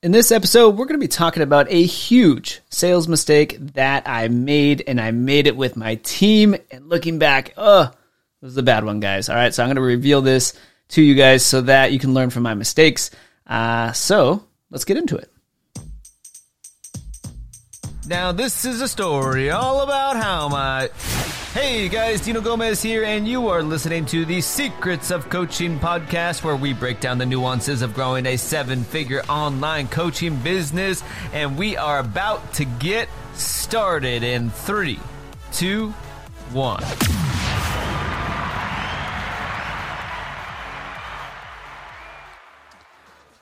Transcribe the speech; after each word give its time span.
In 0.00 0.12
this 0.12 0.30
episode, 0.30 0.76
we're 0.76 0.84
going 0.84 1.00
to 1.00 1.04
be 1.04 1.08
talking 1.08 1.42
about 1.42 1.72
a 1.72 1.82
huge 1.84 2.60
sales 2.70 3.08
mistake 3.08 3.56
that 3.74 4.08
I 4.08 4.28
made, 4.28 4.84
and 4.86 5.00
I 5.00 5.10
made 5.10 5.48
it 5.48 5.56
with 5.56 5.76
my 5.76 5.96
team. 5.96 6.54
And 6.70 6.88
looking 6.88 7.18
back, 7.18 7.52
oh, 7.56 7.82
it 7.82 8.44
was 8.44 8.56
a 8.56 8.62
bad 8.62 8.84
one, 8.84 9.00
guys. 9.00 9.28
All 9.28 9.34
right, 9.34 9.52
so 9.52 9.60
I'm 9.60 9.66
going 9.66 9.74
to 9.74 9.82
reveal 9.82 10.22
this 10.22 10.56
to 10.90 11.02
you 11.02 11.16
guys 11.16 11.44
so 11.44 11.62
that 11.62 11.90
you 11.90 11.98
can 11.98 12.14
learn 12.14 12.30
from 12.30 12.44
my 12.44 12.54
mistakes. 12.54 13.10
Uh, 13.44 13.90
so 13.90 14.44
let's 14.70 14.84
get 14.84 14.98
into 14.98 15.16
it. 15.16 15.32
Now, 18.06 18.30
this 18.30 18.64
is 18.64 18.80
a 18.80 18.86
story 18.86 19.50
all 19.50 19.80
about 19.80 20.14
how 20.14 20.48
my. 20.48 20.90
Hey 21.60 21.88
guys, 21.88 22.20
Dino 22.20 22.40
Gomez 22.40 22.80
here, 22.80 23.02
and 23.02 23.26
you 23.26 23.48
are 23.48 23.64
listening 23.64 24.06
to 24.06 24.24
the 24.24 24.40
Secrets 24.40 25.10
of 25.10 25.28
Coaching 25.28 25.80
podcast, 25.80 26.44
where 26.44 26.54
we 26.54 26.72
break 26.72 27.00
down 27.00 27.18
the 27.18 27.26
nuances 27.26 27.82
of 27.82 27.94
growing 27.94 28.26
a 28.26 28.36
seven 28.36 28.84
figure 28.84 29.22
online 29.28 29.88
coaching 29.88 30.36
business. 30.36 31.02
And 31.32 31.58
we 31.58 31.76
are 31.76 31.98
about 31.98 32.52
to 32.54 32.64
get 32.64 33.08
started 33.34 34.22
in 34.22 34.50
three, 34.50 35.00
two, 35.50 35.88
one. 36.52 36.84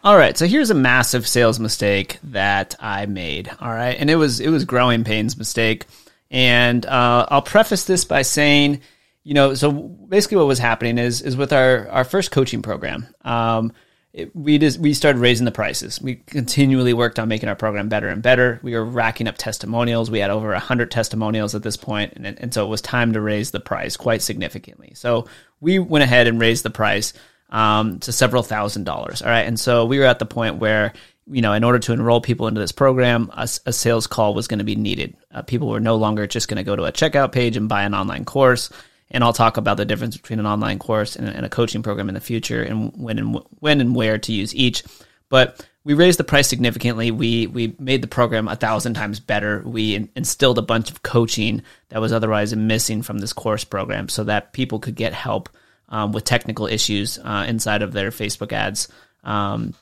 All 0.02 0.16
right, 0.16 0.38
so 0.38 0.46
here's 0.46 0.70
a 0.70 0.74
massive 0.74 1.28
sales 1.28 1.60
mistake 1.60 2.18
that 2.23 2.76
I 2.80 3.04
made. 3.04 3.51
All 3.60 3.68
right, 3.68 3.95
and 4.01 4.09
it 4.09 4.16
was 4.16 4.40
it 4.40 4.48
was 4.48 4.64
growing 4.64 5.04
pains 5.04 5.37
mistake, 5.37 5.84
and 6.30 6.84
uh, 6.86 7.26
I'll 7.28 7.42
preface 7.42 7.84
this 7.84 8.04
by 8.04 8.22
saying, 8.22 8.80
you 9.22 9.34
know, 9.34 9.54
so 9.54 9.72
basically 9.72 10.38
what 10.38 10.46
was 10.46 10.58
happening 10.58 10.98
is 10.98 11.22
is 11.22 11.36
with 11.36 11.52
our 11.52 11.88
our 11.88 12.04
first 12.04 12.30
coaching 12.30 12.62
program, 12.62 13.06
um, 13.24 13.72
it, 14.12 14.34
we 14.34 14.58
just 14.58 14.78
we 14.78 14.94
started 14.94 15.18
raising 15.18 15.44
the 15.44 15.52
prices. 15.52 16.00
We 16.00 16.16
continually 16.16 16.94
worked 16.94 17.18
on 17.18 17.28
making 17.28 17.48
our 17.48 17.56
program 17.56 17.88
better 17.88 18.08
and 18.08 18.22
better. 18.22 18.60
We 18.62 18.74
were 18.74 18.84
racking 18.84 19.28
up 19.28 19.36
testimonials. 19.36 20.10
We 20.10 20.20
had 20.20 20.30
over 20.30 20.54
hundred 20.54 20.90
testimonials 20.90 21.54
at 21.54 21.62
this 21.62 21.76
point, 21.76 22.14
and 22.16 22.26
and 22.26 22.54
so 22.54 22.64
it 22.64 22.68
was 22.68 22.80
time 22.80 23.12
to 23.12 23.20
raise 23.20 23.51
the 23.51 23.60
price 23.60 23.96
quite 23.96 24.23
significantly. 24.23 24.92
So 24.95 25.26
we 25.60 25.79
went 25.79 26.02
ahead 26.02 26.26
and 26.26 26.40
raised 26.40 26.64
the 26.64 26.70
price 26.70 27.12
um, 27.51 27.98
to 28.01 28.12
several 28.12 28.42
thousand 28.42 28.84
dollars. 28.84 29.23
All 29.23 29.29
right. 29.29 29.46
And 29.46 29.58
so 29.58 29.84
we 29.84 29.98
were 29.98 30.06
at 30.06 30.18
the 30.18 30.26
point 30.26 30.56
where, 30.56 30.92
you 31.27 31.43
know, 31.43 31.52
in 31.52 31.65
order 31.65 31.79
to 31.79 31.93
enroll 31.93 32.21
people 32.21 32.46
into 32.46 32.60
this 32.60 32.73
program, 32.73 33.30
a, 33.32 33.49
a 33.66 33.73
sales 33.73 34.07
call 34.07 34.35
was 34.35 34.49
going 34.49 34.59
to 34.59 34.65
be 34.65 34.77
needed. 34.77 35.16
Uh, 35.32 35.43
people 35.43 35.69
were 35.69 35.80
no 35.80 35.96
longer 35.96 36.27
just 36.27 36.49
going 36.49 36.57
to 36.57 36.65
go 36.65 36.77
to 36.77 36.85
a 36.85 36.93
checkout 36.93 37.32
page 37.32 37.57
and 37.57 37.69
buy 37.69 37.82
an 37.82 37.95
online 37.95 38.24
course. 38.24 38.71
And 39.10 39.23
I'll 39.23 39.32
talk 39.32 39.57
about 39.57 39.77
the 39.77 39.85
difference 39.85 40.16
between 40.16 40.41
an 40.41 40.47
online 40.47 40.79
course 40.79 41.16
and, 41.16 41.29
and 41.29 41.47
a 41.47 41.49
coaching 41.49 41.82
program 41.82 42.09
in 42.09 42.15
the 42.15 42.21
future 42.21 42.63
and 42.63 42.93
when 42.97 43.19
and 43.19 43.41
when 43.60 43.80
and 43.80 43.95
where 43.95 44.19
to 44.19 44.32
use 44.32 44.54
each. 44.54 44.82
But 45.29 45.65
we 45.85 45.95
raised 45.95 46.19
the 46.19 46.24
price 46.24 46.49
significantly. 46.49 47.13
We 47.13 47.47
we 47.47 47.77
made 47.79 48.02
the 48.02 48.09
program 48.09 48.49
a 48.49 48.57
thousand 48.57 48.95
times 48.95 49.21
better. 49.21 49.63
We 49.65 50.10
instilled 50.16 50.59
a 50.59 50.63
bunch 50.63 50.91
of 50.91 51.02
coaching 51.02 51.63
that 51.91 52.01
was 52.01 52.13
otherwise 52.13 52.54
missing 52.54 53.02
from 53.02 53.19
this 53.19 53.32
course 53.32 53.63
program, 53.63 54.09
so 54.09 54.24
that 54.24 54.52
people 54.52 54.80
could 54.80 54.97
get 54.97 55.13
help 55.13 55.49
um, 55.88 56.10
with 56.10 56.24
technical 56.24 56.66
issues 56.66 57.19
uh, 57.19 57.45
inside 57.47 57.82
of 57.82 57.93
their 57.93 58.10
Facebook 58.10 58.52
ads 58.52 58.88
um, 59.23 59.74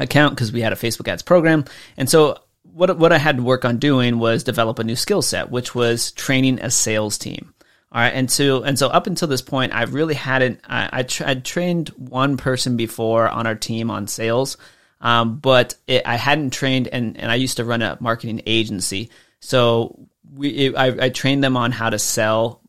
account 0.00 0.34
because 0.34 0.50
we 0.50 0.60
had 0.60 0.72
a 0.72 0.76
Facebook 0.76 1.06
ads 1.06 1.22
program. 1.22 1.64
And 1.96 2.10
so 2.10 2.40
what 2.62 2.98
what 2.98 3.12
I 3.12 3.18
had 3.18 3.36
to 3.36 3.42
work 3.42 3.64
on 3.64 3.78
doing 3.78 4.18
was 4.18 4.42
develop 4.42 4.78
a 4.78 4.84
new 4.84 4.96
skill 4.96 5.22
set, 5.22 5.50
which 5.50 5.74
was 5.74 6.12
training 6.12 6.60
a 6.60 6.70
sales 6.70 7.18
team. 7.18 7.54
All 7.92 8.00
right, 8.00 8.14
and 8.14 8.30
so 8.30 8.62
and 8.62 8.78
so 8.78 8.88
up 8.88 9.06
until 9.06 9.28
this 9.28 9.42
point, 9.42 9.74
I 9.74 9.82
really 9.82 10.14
hadn't. 10.14 10.60
I 10.68 11.04
I 11.24 11.34
trained 11.34 11.88
one 11.90 12.36
person 12.36 12.76
before 12.76 13.28
on 13.28 13.46
our 13.46 13.56
team 13.56 13.90
on 13.90 14.06
sales, 14.06 14.56
um, 15.00 15.38
but 15.38 15.74
it, 15.86 16.06
I 16.06 16.16
hadn't 16.16 16.50
trained, 16.50 16.86
and 16.88 17.16
and 17.16 17.32
I 17.32 17.34
used 17.34 17.56
to 17.56 17.64
run 17.64 17.82
a 17.82 17.98
marketing 18.00 18.42
agency, 18.46 19.10
so 19.40 20.08
we 20.32 20.50
it, 20.50 20.76
I, 20.76 21.06
I 21.06 21.08
trained 21.08 21.42
them 21.42 21.56
on 21.56 21.72
how 21.72 21.90
to 21.90 21.98
sell 21.98 22.60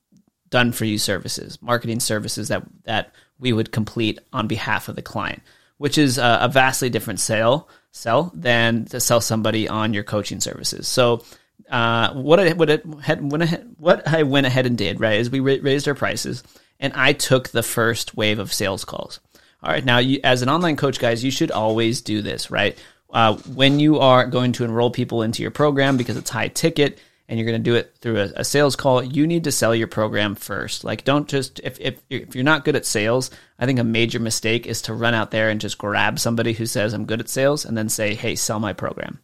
done 0.50 0.72
for 0.72 0.86
you 0.86 0.98
services, 0.98 1.62
marketing 1.62 2.00
services 2.00 2.48
that 2.48 2.64
that 2.86 3.14
we 3.38 3.54
would 3.54 3.72
complete 3.72 4.20
on 4.34 4.48
behalf 4.48 4.90
of 4.90 4.96
the 4.96 5.04
client, 5.04 5.44
which 5.82 5.98
is 5.98 6.20
a, 6.20 6.40
a 6.44 6.48
vastly 6.48 6.92
different 6.92 7.20
sale 7.20 7.68
sell 7.92 8.32
than 8.36 8.86
to 8.86 9.00
sell 9.00 9.20
somebody 9.20 9.68
on 9.68 9.96
your 9.96 10.04
coaching 10.04 10.40
services. 10.40 10.88
So 10.88 11.24
uh, 11.72 12.14
what 12.14 12.40
I 12.40 12.54
what 12.54 12.70
I 12.70 12.80
had 13.02 13.32
when 13.32 13.42
I 13.42 13.48
what 13.78 14.08
I 14.08 14.22
went 14.22 14.46
ahead 14.46 14.68
and 14.68 14.78
did 14.78 15.00
right 15.00 15.20
is 15.20 15.32
we 15.32 15.40
ra- 15.40 15.58
raised 15.60 15.88
our 15.88 15.96
prices, 15.96 16.44
and 16.80 16.94
I 16.94 17.14
took 17.14 17.50
the 17.50 17.64
first 17.64 18.16
wave 18.16 18.38
of 18.38 18.54
sales 18.54 18.86
calls. 18.86 19.20
All 19.64 19.72
right, 19.72 19.84
now 19.84 19.98
you, 19.98 20.20
as 20.24 20.44
an 20.44 20.50
online 20.50 20.76
coach, 20.76 21.00
guys, 21.00 21.24
you 21.24 21.32
should 21.32 21.50
always 21.50 22.02
do 22.02 22.22
this, 22.22 22.52
right? 22.52 22.78
Uh, 23.10 23.38
when 23.56 23.80
you 23.80 23.98
are 23.98 24.28
going 24.28 24.52
to 24.54 24.64
enroll 24.64 24.92
people 24.92 25.24
into 25.24 25.42
your 25.42 25.52
program 25.52 25.98
because 25.98 26.16
it's 26.16 26.30
high 26.30 26.50
ticket, 26.50 27.00
and 27.32 27.40
you're 27.40 27.50
going 27.50 27.64
to 27.64 27.70
do 27.72 27.78
it 27.78 27.96
through 28.02 28.20
a, 28.20 28.30
a, 28.36 28.44
sales 28.44 28.76
call, 28.76 29.02
you 29.02 29.26
need 29.26 29.46
to 29.46 29.54
sell 29.54 29.74
your 29.74 29.88
program 29.88 30.36
first. 30.36 30.84
Like, 30.84 31.06
don't 31.06 31.30
just 31.30 31.62
if, 31.64 31.80
if 31.80 32.02
if 32.10 32.36
you're 32.36 32.44
not 32.44 32.66
good 32.66 32.76
at 32.76 32.86
sales, 32.86 33.32
I 33.58 33.66
think 33.66 33.80
a 33.80 33.86
major 33.86 34.20
mistake 34.20 34.68
is 34.68 34.82
to 34.84 34.94
run 34.94 35.14
out 35.14 35.32
there 35.32 35.50
and 35.50 35.62
just 35.62 35.78
grab 35.78 36.20
somebody 36.20 36.52
who 36.52 36.66
says 36.66 36.92
I'm 36.92 37.06
good 37.06 37.22
at 37.22 37.30
sales 37.30 37.64
and 37.64 37.78
then 37.78 37.88
say, 37.88 38.16
"Hey, 38.16 38.36
sell 38.36 38.60
my 38.60 38.74
program," 38.74 39.20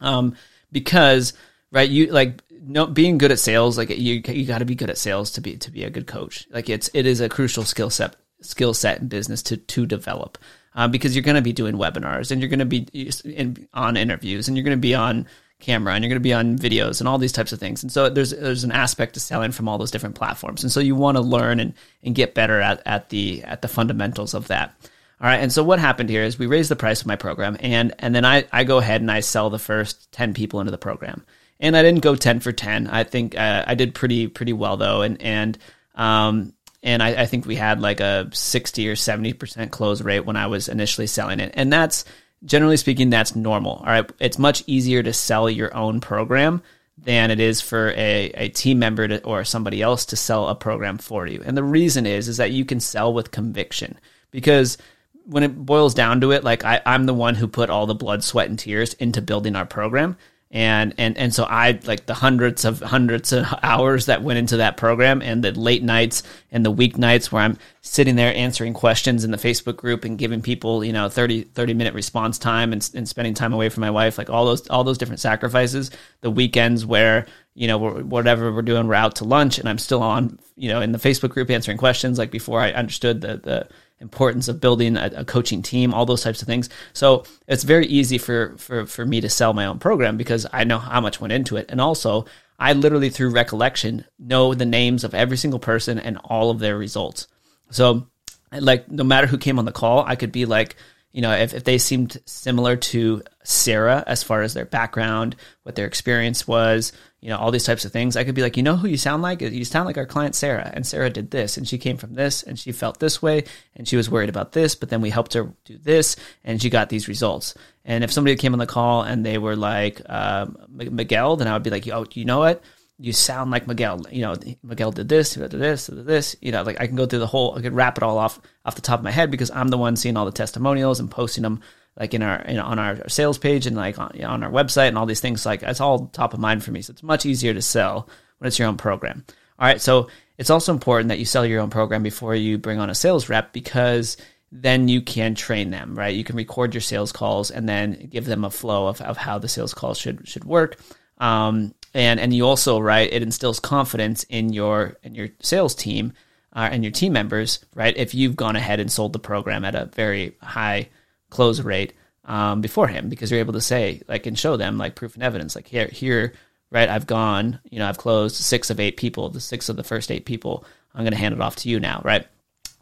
um, 0.00 0.34
because 0.72 1.34
right, 1.70 1.90
you 1.90 2.06
like 2.06 2.42
no 2.50 2.86
being 2.86 3.18
good 3.18 3.32
at 3.32 3.38
sales, 3.38 3.76
like 3.76 3.90
you 3.90 4.22
you 4.26 4.46
got 4.46 4.58
to 4.58 4.64
be 4.64 4.74
good 4.74 4.88
at 4.88 4.96
sales 4.96 5.32
to 5.32 5.42
be 5.42 5.58
to 5.58 5.70
be 5.70 5.84
a 5.84 5.90
good 5.90 6.06
coach. 6.06 6.48
Like 6.50 6.70
it's 6.70 6.88
it 6.94 7.04
is 7.04 7.20
a 7.20 7.28
crucial 7.28 7.64
skill 7.64 7.90
set 7.90 8.16
skill 8.40 8.72
set 8.72 9.02
in 9.02 9.08
business 9.08 9.42
to 9.42 9.58
to 9.58 9.84
develop. 9.84 10.38
Um, 10.74 10.90
because 10.90 11.14
you're 11.14 11.22
going 11.22 11.36
to 11.36 11.42
be 11.42 11.52
doing 11.52 11.74
webinars 11.74 12.30
and 12.30 12.40
you're 12.40 12.48
going 12.48 12.58
to 12.60 12.64
be 12.64 12.88
in, 13.24 13.68
on 13.74 13.98
interviews 13.98 14.48
and 14.48 14.56
you're 14.56 14.64
going 14.64 14.78
to 14.78 14.80
be 14.80 14.94
on 14.94 15.26
camera 15.62 15.94
and 15.94 16.04
you're 16.04 16.10
going 16.10 16.20
to 16.20 16.20
be 16.20 16.34
on 16.34 16.58
videos 16.58 17.00
and 17.00 17.08
all 17.08 17.18
these 17.18 17.32
types 17.32 17.52
of 17.52 17.58
things. 17.58 17.82
And 17.82 17.90
so 17.90 18.10
there's 18.10 18.30
there's 18.30 18.64
an 18.64 18.72
aspect 18.72 19.14
to 19.14 19.20
selling 19.20 19.52
from 19.52 19.68
all 19.68 19.78
those 19.78 19.90
different 19.90 20.16
platforms. 20.16 20.62
And 20.62 20.70
so 20.70 20.80
you 20.80 20.94
want 20.94 21.16
to 21.16 21.22
learn 21.22 21.60
and, 21.60 21.74
and 22.02 22.14
get 22.14 22.34
better 22.34 22.60
at, 22.60 22.82
at 22.84 23.08
the 23.08 23.42
at 23.44 23.62
the 23.62 23.68
fundamentals 23.68 24.34
of 24.34 24.48
that. 24.48 24.74
All 25.20 25.28
right. 25.28 25.40
And 25.40 25.52
so 25.52 25.62
what 25.62 25.78
happened 25.78 26.10
here 26.10 26.24
is 26.24 26.38
we 26.38 26.46
raised 26.46 26.70
the 26.70 26.76
price 26.76 27.00
of 27.00 27.06
my 27.06 27.16
program 27.16 27.56
and 27.60 27.94
and 27.98 28.14
then 28.14 28.24
I, 28.24 28.44
I 28.52 28.64
go 28.64 28.78
ahead 28.78 29.00
and 29.00 29.10
I 29.10 29.20
sell 29.20 29.50
the 29.50 29.58
first 29.58 30.12
10 30.12 30.34
people 30.34 30.60
into 30.60 30.72
the 30.72 30.78
program. 30.78 31.24
And 31.60 31.76
I 31.76 31.82
didn't 31.82 32.02
go 32.02 32.16
10 32.16 32.40
for 32.40 32.50
10. 32.50 32.88
I 32.88 33.04
think 33.04 33.38
uh, 33.38 33.64
I 33.66 33.74
did 33.74 33.94
pretty 33.94 34.26
pretty 34.26 34.52
well 34.52 34.76
though 34.76 35.02
and 35.02 35.22
and 35.22 35.58
um 35.94 36.52
and 36.82 37.02
I, 37.02 37.22
I 37.22 37.26
think 37.26 37.46
we 37.46 37.54
had 37.54 37.80
like 37.80 38.00
a 38.00 38.28
60 38.32 38.88
or 38.88 38.94
70% 38.94 39.70
close 39.70 40.02
rate 40.02 40.26
when 40.26 40.36
I 40.36 40.48
was 40.48 40.68
initially 40.68 41.06
selling 41.06 41.38
it. 41.38 41.52
And 41.54 41.72
that's 41.72 42.04
generally 42.44 42.76
speaking, 42.76 43.10
that's 43.10 43.36
normal. 43.36 43.76
All 43.76 43.86
right. 43.86 44.10
It's 44.18 44.38
much 44.38 44.64
easier 44.66 45.02
to 45.02 45.12
sell 45.12 45.48
your 45.48 45.74
own 45.76 46.00
program 46.00 46.62
than 46.98 47.30
it 47.30 47.40
is 47.40 47.60
for 47.60 47.90
a, 47.90 48.30
a 48.34 48.48
team 48.50 48.78
member 48.78 49.08
to, 49.08 49.24
or 49.24 49.44
somebody 49.44 49.82
else 49.82 50.06
to 50.06 50.16
sell 50.16 50.48
a 50.48 50.54
program 50.54 50.98
for 50.98 51.26
you. 51.26 51.42
And 51.44 51.56
the 51.56 51.64
reason 51.64 52.06
is, 52.06 52.28
is 52.28 52.36
that 52.36 52.52
you 52.52 52.64
can 52.64 52.80
sell 52.80 53.12
with 53.12 53.30
conviction 53.30 53.98
because 54.30 54.78
when 55.24 55.42
it 55.42 55.56
boils 55.56 55.94
down 55.94 56.20
to 56.20 56.32
it, 56.32 56.44
like 56.44 56.64
I, 56.64 56.80
I'm 56.84 57.06
the 57.06 57.14
one 57.14 57.34
who 57.34 57.46
put 57.48 57.70
all 57.70 57.86
the 57.86 57.94
blood, 57.94 58.24
sweat, 58.24 58.48
and 58.48 58.58
tears 58.58 58.94
into 58.94 59.22
building 59.22 59.56
our 59.56 59.66
program 59.66 60.16
and 60.52 60.94
and 60.98 61.16
and 61.16 61.34
so 61.34 61.44
I 61.44 61.80
like 61.86 62.04
the 62.04 62.12
hundreds 62.12 62.66
of 62.66 62.80
hundreds 62.80 63.32
of 63.32 63.46
hours 63.62 64.06
that 64.06 64.22
went 64.22 64.38
into 64.38 64.58
that 64.58 64.76
program 64.76 65.22
and 65.22 65.42
the 65.42 65.52
late 65.52 65.82
nights 65.82 66.22
and 66.50 66.64
the 66.64 66.72
weeknights 66.72 67.32
where 67.32 67.42
I'm 67.42 67.56
sitting 67.80 68.16
there 68.16 68.34
answering 68.36 68.74
questions 68.74 69.24
in 69.24 69.30
the 69.30 69.38
Facebook 69.38 69.76
group 69.76 70.04
and 70.04 70.18
giving 70.18 70.42
people 70.42 70.84
you 70.84 70.92
know 70.92 71.08
30, 71.08 71.44
30 71.44 71.74
minute 71.74 71.94
response 71.94 72.38
time 72.38 72.74
and, 72.74 72.88
and 72.94 73.08
spending 73.08 73.32
time 73.32 73.54
away 73.54 73.70
from 73.70 73.80
my 73.80 73.90
wife 73.90 74.18
like 74.18 74.28
all 74.28 74.44
those 74.44 74.68
all 74.68 74.84
those 74.84 74.98
different 74.98 75.20
sacrifices. 75.20 75.90
The 76.20 76.30
weekends 76.30 76.84
where 76.84 77.24
you 77.54 77.66
know 77.66 77.78
whatever 77.78 78.52
we're 78.52 78.60
doing 78.60 78.86
we're 78.86 78.94
out 78.94 79.16
to 79.16 79.24
lunch 79.24 79.58
and 79.58 79.66
I'm 79.66 79.78
still 79.78 80.02
on 80.02 80.38
you 80.56 80.68
know 80.68 80.82
in 80.82 80.92
the 80.92 80.98
Facebook 80.98 81.30
group 81.30 81.50
answering 81.50 81.78
questions 81.78 82.18
like 82.18 82.30
before 82.30 82.60
I 82.60 82.72
understood 82.72 83.22
the 83.22 83.38
the 83.38 83.68
importance 84.02 84.48
of 84.48 84.60
building 84.60 84.96
a, 84.96 85.10
a, 85.16 85.24
coaching 85.24 85.62
team, 85.62 85.94
all 85.94 86.04
those 86.04 86.22
types 86.22 86.42
of 86.42 86.46
things. 86.46 86.68
So 86.92 87.24
it's 87.46 87.62
very 87.62 87.86
easy 87.86 88.18
for, 88.18 88.54
for, 88.58 88.84
for 88.84 89.06
me 89.06 89.20
to 89.22 89.30
sell 89.30 89.54
my 89.54 89.64
own 89.64 89.78
program 89.78 90.16
because 90.18 90.46
I 90.52 90.64
know 90.64 90.78
how 90.78 91.00
much 91.00 91.20
went 91.20 91.32
into 91.32 91.56
it. 91.56 91.66
And 91.70 91.80
also, 91.80 92.26
I 92.58 92.74
literally, 92.74 93.08
through 93.08 93.30
recollection, 93.30 94.04
know 94.18 94.52
the 94.52 94.66
names 94.66 95.04
of 95.04 95.14
every 95.14 95.36
single 95.36 95.60
person 95.60 95.98
and 95.98 96.18
all 96.24 96.50
of 96.50 96.58
their 96.58 96.76
results. 96.76 97.28
So, 97.70 98.08
like, 98.52 98.90
no 98.90 99.04
matter 99.04 99.26
who 99.26 99.38
came 99.38 99.58
on 99.58 99.64
the 99.64 99.72
call, 99.72 100.04
I 100.06 100.16
could 100.16 100.32
be 100.32 100.44
like, 100.44 100.76
you 101.12 101.22
know, 101.22 101.32
if, 101.32 101.54
if 101.54 101.64
they 101.64 101.78
seemed 101.78 102.18
similar 102.26 102.76
to 102.76 103.22
Sarah 103.44 104.02
as 104.06 104.22
far 104.22 104.42
as 104.42 104.54
their 104.54 104.64
background, 104.64 105.36
what 105.62 105.74
their 105.74 105.86
experience 105.86 106.46
was, 106.46 106.92
you 107.22 107.28
know, 107.28 107.38
all 107.38 107.52
these 107.52 107.64
types 107.64 107.84
of 107.84 107.92
things, 107.92 108.16
I 108.16 108.24
could 108.24 108.34
be 108.34 108.42
like, 108.42 108.56
you 108.56 108.64
know 108.64 108.76
who 108.76 108.88
you 108.88 108.96
sound 108.96 109.22
like? 109.22 109.40
You 109.40 109.64
sound 109.64 109.86
like 109.86 109.96
our 109.96 110.06
client 110.06 110.34
Sarah. 110.34 110.68
And 110.74 110.84
Sarah 110.84 111.08
did 111.08 111.30
this 111.30 111.56
and 111.56 111.66
she 111.66 111.78
came 111.78 111.96
from 111.96 112.14
this 112.14 112.42
and 112.42 112.58
she 112.58 112.72
felt 112.72 112.98
this 112.98 113.22
way 113.22 113.44
and 113.76 113.86
she 113.86 113.96
was 113.96 114.10
worried 114.10 114.28
about 114.28 114.52
this, 114.52 114.74
but 114.74 114.88
then 114.88 115.00
we 115.00 115.08
helped 115.08 115.34
her 115.34 115.52
do 115.64 115.78
this 115.78 116.16
and 116.42 116.60
she 116.60 116.68
got 116.68 116.88
these 116.88 117.06
results. 117.06 117.54
And 117.84 118.02
if 118.02 118.10
somebody 118.12 118.34
came 118.34 118.52
on 118.52 118.58
the 118.58 118.66
call 118.66 119.02
and 119.02 119.24
they 119.24 119.38
were 119.38 119.54
like 119.54 120.02
um, 120.10 120.56
Miguel, 120.68 121.36
then 121.36 121.46
I 121.46 121.52
would 121.52 121.62
be 121.62 121.70
like, 121.70 121.86
oh, 121.88 122.06
you 122.12 122.24
know 122.24 122.40
what? 122.40 122.62
you 122.98 123.12
sound 123.12 123.50
like 123.50 123.66
Miguel. 123.66 124.06
You 124.10 124.22
know, 124.22 124.36
Miguel 124.62 124.92
did 124.92 125.08
this, 125.08 125.34
did 125.34 125.50
this, 125.50 125.88
did 125.88 126.06
this. 126.06 126.36
You 126.40 126.52
know, 126.52 126.62
like 126.62 126.80
I 126.80 126.86
can 126.86 126.94
go 126.94 127.04
through 127.04 127.18
the 127.18 127.26
whole, 127.26 127.56
I 127.56 127.60
could 127.60 127.72
wrap 127.72 127.96
it 127.96 128.04
all 128.04 128.16
off 128.16 128.40
off 128.64 128.76
the 128.76 128.80
top 128.80 129.00
of 129.00 129.04
my 129.04 129.10
head 129.10 129.28
because 129.28 129.50
I'm 129.50 129.68
the 129.68 129.78
one 129.78 129.96
seeing 129.96 130.16
all 130.16 130.24
the 130.24 130.30
testimonials 130.30 131.00
and 131.00 131.10
posting 131.10 131.42
them 131.42 131.62
like 131.98 132.14
in 132.14 132.22
our 132.22 132.40
in, 132.42 132.58
on 132.58 132.78
our 132.78 133.08
sales 133.08 133.38
page 133.38 133.66
and 133.66 133.76
like 133.76 133.98
on, 133.98 134.20
on 134.22 134.42
our 134.42 134.50
website 134.50 134.88
and 134.88 134.98
all 134.98 135.06
these 135.06 135.20
things. 135.20 135.44
Like 135.44 135.62
it's 135.62 135.80
all 135.80 136.06
top 136.08 136.34
of 136.34 136.40
mind 136.40 136.64
for 136.64 136.70
me. 136.70 136.82
So 136.82 136.92
it's 136.92 137.02
much 137.02 137.26
easier 137.26 137.54
to 137.54 137.62
sell 137.62 138.08
when 138.38 138.48
it's 138.48 138.58
your 138.58 138.68
own 138.68 138.76
program. 138.76 139.24
All 139.58 139.68
right, 139.68 139.80
so 139.80 140.08
it's 140.38 140.50
also 140.50 140.72
important 140.72 141.08
that 141.10 141.18
you 141.18 141.24
sell 141.24 141.46
your 141.46 141.60
own 141.60 141.70
program 141.70 142.02
before 142.02 142.34
you 142.34 142.58
bring 142.58 142.80
on 142.80 142.90
a 142.90 142.94
sales 142.94 143.28
rep 143.28 143.52
because 143.52 144.16
then 144.50 144.88
you 144.88 145.00
can 145.00 145.34
train 145.34 145.70
them, 145.70 145.96
right? 145.96 146.14
You 146.14 146.24
can 146.24 146.36
record 146.36 146.74
your 146.74 146.80
sales 146.80 147.12
calls 147.12 147.50
and 147.50 147.68
then 147.68 148.08
give 148.10 148.26
them 148.26 148.44
a 148.44 148.50
flow 148.50 148.86
of, 148.86 149.00
of 149.00 149.16
how 149.16 149.38
the 149.38 149.48
sales 149.48 149.72
calls 149.72 149.98
should 149.98 150.26
should 150.26 150.44
work. 150.44 150.78
Um, 151.18 151.74
and 151.94 152.18
and 152.18 152.34
you 152.34 152.46
also 152.46 152.80
right, 152.80 153.12
it 153.12 153.22
instills 153.22 153.60
confidence 153.60 154.24
in 154.24 154.52
your 154.52 154.96
in 155.02 155.14
your 155.14 155.28
sales 155.40 155.74
team 155.74 156.12
uh, 156.54 156.68
and 156.70 156.82
your 156.82 156.92
team 156.92 157.12
members, 157.12 157.64
right? 157.74 157.96
If 157.96 158.14
you've 158.14 158.36
gone 158.36 158.56
ahead 158.56 158.80
and 158.80 158.90
sold 158.90 159.12
the 159.12 159.18
program 159.18 159.64
at 159.64 159.74
a 159.74 159.86
very 159.86 160.36
high 160.42 160.88
close 161.32 161.60
rate 161.60 161.94
um, 162.24 162.60
before 162.60 162.86
him, 162.86 163.08
because 163.08 163.30
you're 163.30 163.40
able 163.40 163.54
to 163.54 163.60
say 163.60 164.02
like 164.06 164.26
and 164.26 164.38
show 164.38 164.56
them 164.56 164.78
like 164.78 164.94
proof 164.94 165.14
and 165.14 165.24
evidence, 165.24 165.56
like 165.56 165.66
here 165.66 165.88
here 165.88 166.34
right? 166.72 166.88
I've 166.88 167.06
gone, 167.06 167.60
you 167.70 167.78
know, 167.78 167.88
I've 167.88 167.98
closed 167.98 168.36
six 168.36 168.70
of 168.70 168.80
eight 168.80 168.96
people, 168.96 169.28
the 169.28 169.40
six 169.40 169.68
of 169.68 169.76
the 169.76 169.84
first 169.84 170.10
eight 170.10 170.24
people. 170.24 170.64
I'm 170.94 171.04
going 171.04 171.12
to 171.12 171.18
hand 171.18 171.34
it 171.34 171.40
off 171.40 171.56
to 171.56 171.68
you 171.68 171.78
now, 171.78 172.00
right? 172.02 172.26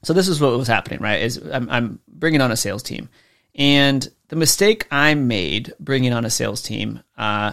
So 0.05 0.13
this 0.13 0.29
is 0.29 0.41
what 0.41 0.57
was 0.57 0.69
happening, 0.69 1.01
right? 1.01 1.21
Is 1.21 1.37
I'm, 1.37 1.69
I'm 1.69 1.99
bringing 2.09 2.41
on 2.41 2.53
a 2.53 2.57
sales 2.57 2.83
team, 2.83 3.11
and 3.55 4.09
the 4.29 4.37
mistake 4.37 4.87
I 4.91 5.15
made 5.15 5.75
bringing 5.79 6.13
on 6.15 6.25
a 6.25 6.31
sales 6.31 6.63
team 6.63 7.03
uh, 7.19 7.53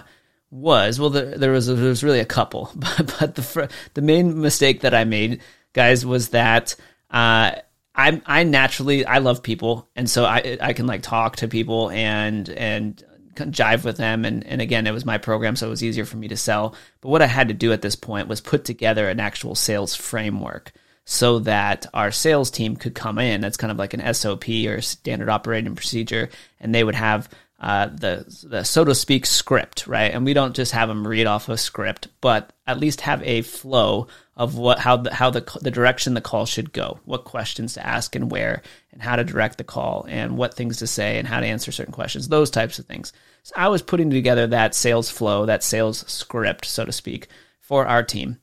was 0.49 0.99
well, 0.99 1.09
there, 1.09 1.37
there 1.37 1.51
was 1.51 1.67
there 1.67 1.75
was 1.75 2.03
really 2.03 2.21
a 2.21 2.25
couple, 2.25 2.71
but, 2.75 3.13
but 3.19 3.35
the 3.35 3.69
the 3.95 4.01
main 4.01 4.39
mistake 4.39 4.81
that 4.81 4.93
I 4.93 5.03
made, 5.03 5.41
guys, 5.73 6.05
was 6.05 6.29
that. 6.29 6.75
Uh, 7.09 7.55
I 7.97 8.21
I 8.25 8.43
naturally 8.43 9.05
I 9.05 9.17
love 9.17 9.43
people, 9.43 9.89
and 9.95 10.09
so 10.09 10.23
I 10.23 10.57
I 10.61 10.73
can 10.73 10.85
like 10.85 11.01
talk 11.01 11.37
to 11.37 11.47
people 11.47 11.89
and 11.89 12.47
and 12.49 13.03
jive 13.45 13.83
with 13.83 13.97
them. 13.97 14.25
And, 14.25 14.45
and 14.45 14.61
again, 14.61 14.87
it 14.87 14.93
was 14.93 15.05
my 15.05 15.17
program, 15.17 15.55
so 15.55 15.67
it 15.67 15.71
was 15.71 15.83
easier 15.83 16.05
for 16.05 16.17
me 16.17 16.27
to 16.29 16.37
sell. 16.37 16.75
But 17.01 17.09
what 17.09 17.21
I 17.21 17.27
had 17.27 17.47
to 17.49 17.53
do 17.53 17.71
at 17.71 17.81
this 17.81 17.95
point 17.95 18.27
was 18.27 18.41
put 18.41 18.65
together 18.65 19.09
an 19.09 19.19
actual 19.19 19.55
sales 19.55 19.95
framework 19.95 20.71
so 21.05 21.39
that 21.39 21.85
our 21.93 22.11
sales 22.11 22.51
team 22.51 22.75
could 22.75 22.93
come 22.93 23.17
in. 23.17 23.41
That's 23.41 23.57
kind 23.57 23.71
of 23.71 23.77
like 23.77 23.93
an 23.93 24.13
SOP 24.13 24.49
or 24.67 24.81
standard 24.81 25.29
operating 25.29 25.75
procedure, 25.75 26.29
and 26.59 26.73
they 26.73 26.83
would 26.83 26.95
have 26.95 27.29
uh, 27.59 27.87
the 27.87 28.45
the 28.47 28.63
so 28.63 28.85
to 28.85 28.93
speak 28.93 29.25
script, 29.25 29.87
right? 29.87 30.13
And 30.13 30.25
we 30.25 30.33
don't 30.33 30.55
just 30.55 30.73
have 30.73 30.89
them 30.89 31.07
read 31.07 31.25
off 31.25 31.49
a 31.49 31.57
script, 31.57 32.07
but 32.21 32.53
at 32.67 32.79
least 32.79 33.01
have 33.01 33.23
a 33.23 33.41
flow 33.41 34.07
of 34.35 34.55
what 34.55 34.77
how 34.77 34.97
the 34.97 35.13
how 35.13 35.31
the 35.31 35.43
the 35.61 35.71
direction 35.71 36.13
the 36.13 36.21
call 36.21 36.45
should 36.45 36.71
go, 36.71 36.99
what 37.05 37.25
questions 37.25 37.73
to 37.73 37.85
ask 37.85 38.15
and 38.15 38.29
where, 38.29 38.61
and 38.91 39.01
how 39.01 39.15
to 39.15 39.23
direct 39.23 39.57
the 39.57 39.63
call, 39.63 40.05
and 40.07 40.37
what 40.37 40.53
things 40.53 40.77
to 40.77 40.87
say 40.87 41.17
and 41.17 41.27
how 41.27 41.39
to 41.39 41.47
answer 41.47 41.71
certain 41.71 41.93
questions, 41.93 42.27
those 42.27 42.51
types 42.51 42.77
of 42.77 42.85
things. 42.85 43.11
So 43.41 43.53
I 43.57 43.69
was 43.69 43.81
putting 43.81 44.11
together 44.11 44.45
that 44.47 44.75
sales 44.75 45.09
flow, 45.09 45.47
that 45.47 45.63
sales 45.63 46.05
script, 46.07 46.65
so 46.65 46.85
to 46.85 46.91
speak, 46.91 47.27
for 47.59 47.87
our 47.87 48.03
team. 48.03 48.37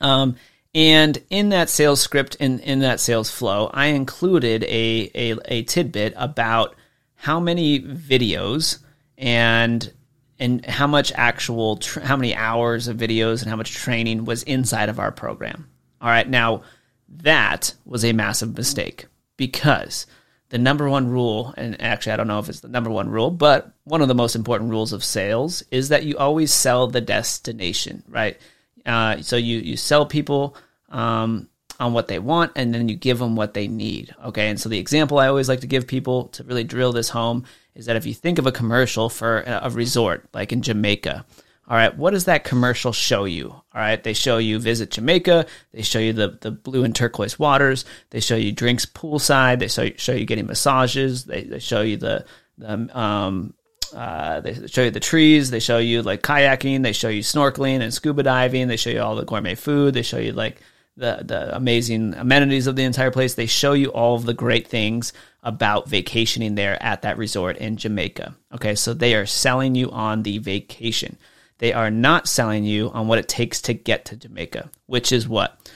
Um, 0.00 0.36
and 0.74 1.18
in 1.30 1.48
that 1.50 1.68
sales 1.68 2.00
script, 2.00 2.36
in, 2.36 2.60
in 2.60 2.80
that 2.80 3.00
sales 3.00 3.30
flow, 3.30 3.70
I 3.72 3.86
included 3.86 4.64
a, 4.64 5.10
a, 5.14 5.38
a 5.46 5.62
tidbit 5.64 6.14
about 6.16 6.76
how 7.20 7.38
many 7.38 7.80
videos 7.80 8.78
and 9.18 9.92
and 10.38 10.64
how 10.64 10.86
much 10.86 11.12
actual 11.14 11.78
how 12.02 12.16
many 12.16 12.34
hours 12.34 12.88
of 12.88 12.96
videos 12.96 13.42
and 13.42 13.50
how 13.50 13.56
much 13.56 13.74
training 13.74 14.24
was 14.24 14.42
inside 14.44 14.88
of 14.88 14.98
our 14.98 15.12
program. 15.12 15.68
All 16.00 16.08
right, 16.08 16.26
now 16.26 16.62
that 17.08 17.74
was 17.84 18.06
a 18.06 18.14
massive 18.14 18.56
mistake 18.56 19.06
because 19.36 20.06
the 20.48 20.56
number 20.56 20.88
one 20.88 21.08
rule, 21.08 21.52
and 21.58 21.78
actually 21.82 22.12
I 22.12 22.16
don't 22.16 22.26
know 22.26 22.38
if 22.38 22.48
it's 22.48 22.60
the 22.60 22.68
number 22.68 22.88
one 22.88 23.10
rule, 23.10 23.30
but 23.30 23.70
one 23.84 24.00
of 24.00 24.08
the 24.08 24.14
most 24.14 24.34
important 24.34 24.70
rules 24.70 24.94
of 24.94 25.04
sales 25.04 25.62
is 25.70 25.90
that 25.90 26.04
you 26.04 26.16
always 26.16 26.50
sell 26.50 26.86
the 26.86 27.02
destination, 27.02 28.02
right? 28.08 28.40
Uh, 28.86 29.20
so 29.20 29.36
you 29.36 29.58
you 29.58 29.76
sell 29.76 30.06
people 30.06 30.56
um, 30.88 31.50
on 31.80 31.92
what 31.92 32.08
they 32.08 32.18
want, 32.18 32.52
and 32.54 32.72
then 32.74 32.88
you 32.88 32.94
give 32.94 33.18
them 33.18 33.34
what 33.34 33.54
they 33.54 33.66
need. 33.66 34.14
Okay, 34.26 34.48
and 34.48 34.60
so 34.60 34.68
the 34.68 34.78
example 34.78 35.18
I 35.18 35.28
always 35.28 35.48
like 35.48 35.60
to 35.60 35.66
give 35.66 35.86
people 35.86 36.28
to 36.28 36.44
really 36.44 36.64
drill 36.64 36.92
this 36.92 37.08
home 37.08 37.44
is 37.74 37.86
that 37.86 37.96
if 37.96 38.06
you 38.06 38.14
think 38.14 38.38
of 38.38 38.46
a 38.46 38.52
commercial 38.52 39.08
for 39.08 39.40
a 39.40 39.70
resort, 39.70 40.28
like 40.34 40.52
in 40.52 40.62
Jamaica, 40.62 41.24
all 41.66 41.76
right, 41.76 41.96
what 41.96 42.10
does 42.10 42.24
that 42.24 42.42
commercial 42.42 42.92
show 42.92 43.24
you? 43.24 43.50
All 43.50 43.62
right, 43.74 44.02
they 44.02 44.12
show 44.12 44.38
you 44.38 44.58
visit 44.58 44.90
Jamaica. 44.90 45.46
They 45.72 45.82
show 45.82 46.00
you 46.00 46.12
the, 46.12 46.36
the 46.40 46.50
blue 46.50 46.82
and 46.82 46.94
turquoise 46.94 47.38
waters. 47.38 47.84
They 48.10 48.18
show 48.18 48.34
you 48.34 48.50
drinks 48.50 48.86
poolside. 48.86 49.60
They 49.60 49.68
show 49.68 49.82
you, 49.82 49.94
show 49.96 50.12
you 50.12 50.26
getting 50.26 50.46
massages. 50.46 51.24
They, 51.26 51.44
they 51.44 51.60
show 51.60 51.82
you 51.82 51.96
the, 51.96 52.24
the 52.58 52.98
um, 52.98 53.54
uh, 53.94 54.40
they 54.40 54.66
show 54.66 54.82
you 54.82 54.90
the 54.90 55.00
trees. 55.00 55.50
They 55.50 55.60
show 55.60 55.78
you 55.78 56.02
like 56.02 56.22
kayaking. 56.22 56.82
They 56.82 56.92
show 56.92 57.08
you 57.08 57.22
snorkeling 57.22 57.80
and 57.80 57.94
scuba 57.94 58.24
diving. 58.24 58.66
They 58.66 58.76
show 58.76 58.90
you 58.90 59.00
all 59.00 59.14
the 59.14 59.24
gourmet 59.24 59.54
food. 59.54 59.94
They 59.94 60.02
show 60.02 60.18
you 60.18 60.32
like 60.32 60.60
the 61.00 61.22
the 61.24 61.56
amazing 61.56 62.14
amenities 62.14 62.66
of 62.66 62.76
the 62.76 62.84
entire 62.84 63.10
place. 63.10 63.34
They 63.34 63.46
show 63.46 63.72
you 63.72 63.88
all 63.88 64.14
of 64.14 64.26
the 64.26 64.34
great 64.34 64.68
things 64.68 65.12
about 65.42 65.88
vacationing 65.88 66.54
there 66.54 66.80
at 66.82 67.02
that 67.02 67.18
resort 67.18 67.56
in 67.56 67.76
Jamaica. 67.76 68.36
Okay, 68.54 68.74
so 68.74 68.94
they 68.94 69.14
are 69.14 69.26
selling 69.26 69.74
you 69.74 69.90
on 69.90 70.22
the 70.22 70.38
vacation. 70.38 71.16
They 71.58 71.72
are 71.72 71.90
not 71.90 72.28
selling 72.28 72.64
you 72.64 72.90
on 72.90 73.08
what 73.08 73.18
it 73.18 73.28
takes 73.28 73.60
to 73.62 73.74
get 73.74 74.04
to 74.06 74.16
Jamaica, 74.16 74.70
which 74.86 75.12
is 75.12 75.28
what 75.28 75.70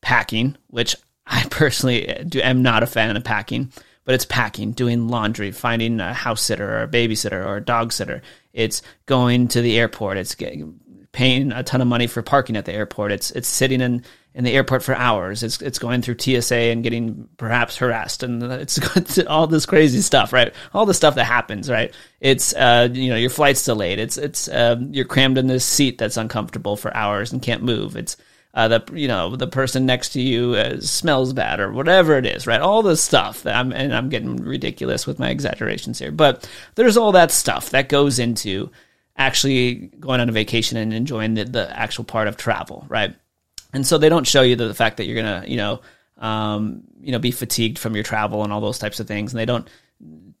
packing, 0.00 0.56
which 0.68 0.94
I 1.26 1.46
personally 1.50 2.24
do, 2.28 2.40
am 2.40 2.62
not 2.62 2.82
a 2.82 2.86
fan 2.86 3.16
of 3.16 3.24
packing, 3.24 3.72
but 4.04 4.14
it's 4.14 4.24
packing, 4.24 4.72
doing 4.72 5.08
laundry, 5.08 5.50
finding 5.50 6.00
a 6.00 6.14
house 6.14 6.42
sitter 6.42 6.78
or 6.78 6.82
a 6.82 6.88
babysitter 6.88 7.44
or 7.44 7.56
a 7.56 7.64
dog 7.64 7.92
sitter. 7.92 8.22
It's 8.52 8.82
going 9.06 9.48
to 9.48 9.60
the 9.60 9.78
airport. 9.78 10.16
It's 10.16 10.34
getting, 10.34 10.80
paying 11.12 11.52
a 11.52 11.62
ton 11.62 11.80
of 11.80 11.88
money 11.88 12.06
for 12.06 12.22
parking 12.22 12.56
at 12.56 12.66
the 12.66 12.72
airport. 12.72 13.12
It's 13.12 13.30
it's 13.32 13.48
sitting 13.48 13.80
in 13.80 14.04
in 14.36 14.44
the 14.44 14.52
airport 14.52 14.82
for 14.82 14.94
hours. 14.94 15.42
It's 15.42 15.62
it's 15.62 15.78
going 15.78 16.02
through 16.02 16.18
TSA 16.18 16.54
and 16.54 16.82
getting 16.82 17.26
perhaps 17.38 17.78
harassed, 17.78 18.22
and 18.22 18.42
it's 18.42 18.78
all 19.26 19.46
this 19.46 19.64
crazy 19.64 20.02
stuff, 20.02 20.30
right? 20.30 20.54
All 20.74 20.84
the 20.84 20.94
stuff 20.94 21.14
that 21.14 21.24
happens, 21.24 21.70
right? 21.70 21.92
It's 22.20 22.54
uh, 22.54 22.88
you 22.92 23.08
know 23.08 23.16
your 23.16 23.30
flight's 23.30 23.64
delayed. 23.64 23.98
It's 23.98 24.18
it's 24.18 24.46
uh, 24.46 24.76
you're 24.90 25.06
crammed 25.06 25.38
in 25.38 25.46
this 25.46 25.64
seat 25.64 25.96
that's 25.96 26.18
uncomfortable 26.18 26.76
for 26.76 26.94
hours 26.94 27.32
and 27.32 27.40
can't 27.40 27.62
move. 27.62 27.96
It's 27.96 28.18
uh, 28.52 28.68
the 28.68 28.84
you 28.92 29.08
know 29.08 29.36
the 29.36 29.46
person 29.46 29.86
next 29.86 30.10
to 30.10 30.20
you 30.20 30.52
uh, 30.52 30.80
smells 30.80 31.32
bad 31.32 31.58
or 31.58 31.72
whatever 31.72 32.18
it 32.18 32.26
is, 32.26 32.46
right? 32.46 32.60
All 32.60 32.82
this 32.82 33.02
stuff 33.02 33.42
that 33.44 33.56
I'm 33.56 33.72
and 33.72 33.94
I'm 33.94 34.10
getting 34.10 34.36
ridiculous 34.36 35.06
with 35.06 35.18
my 35.18 35.30
exaggerations 35.30 35.98
here, 35.98 36.12
but 36.12 36.46
there's 36.74 36.98
all 36.98 37.12
that 37.12 37.30
stuff 37.30 37.70
that 37.70 37.88
goes 37.88 38.18
into 38.18 38.70
actually 39.16 39.90
going 39.98 40.20
on 40.20 40.28
a 40.28 40.32
vacation 40.32 40.76
and 40.76 40.92
enjoying 40.92 41.32
the, 41.32 41.44
the 41.44 41.74
actual 41.74 42.04
part 42.04 42.28
of 42.28 42.36
travel, 42.36 42.84
right? 42.90 43.16
And 43.76 43.86
so 43.86 43.98
they 43.98 44.08
don't 44.08 44.26
show 44.26 44.40
you 44.40 44.56
the, 44.56 44.68
the 44.68 44.74
fact 44.74 44.96
that 44.96 45.04
you're 45.04 45.22
gonna, 45.22 45.44
you 45.46 45.58
know, 45.58 45.82
um, 46.16 46.84
you 46.98 47.12
know, 47.12 47.18
be 47.18 47.30
fatigued 47.30 47.78
from 47.78 47.94
your 47.94 48.04
travel 48.04 48.42
and 48.42 48.50
all 48.50 48.62
those 48.62 48.78
types 48.78 49.00
of 49.00 49.06
things. 49.06 49.34
And 49.34 49.38
they 49.38 49.44
don't 49.44 49.68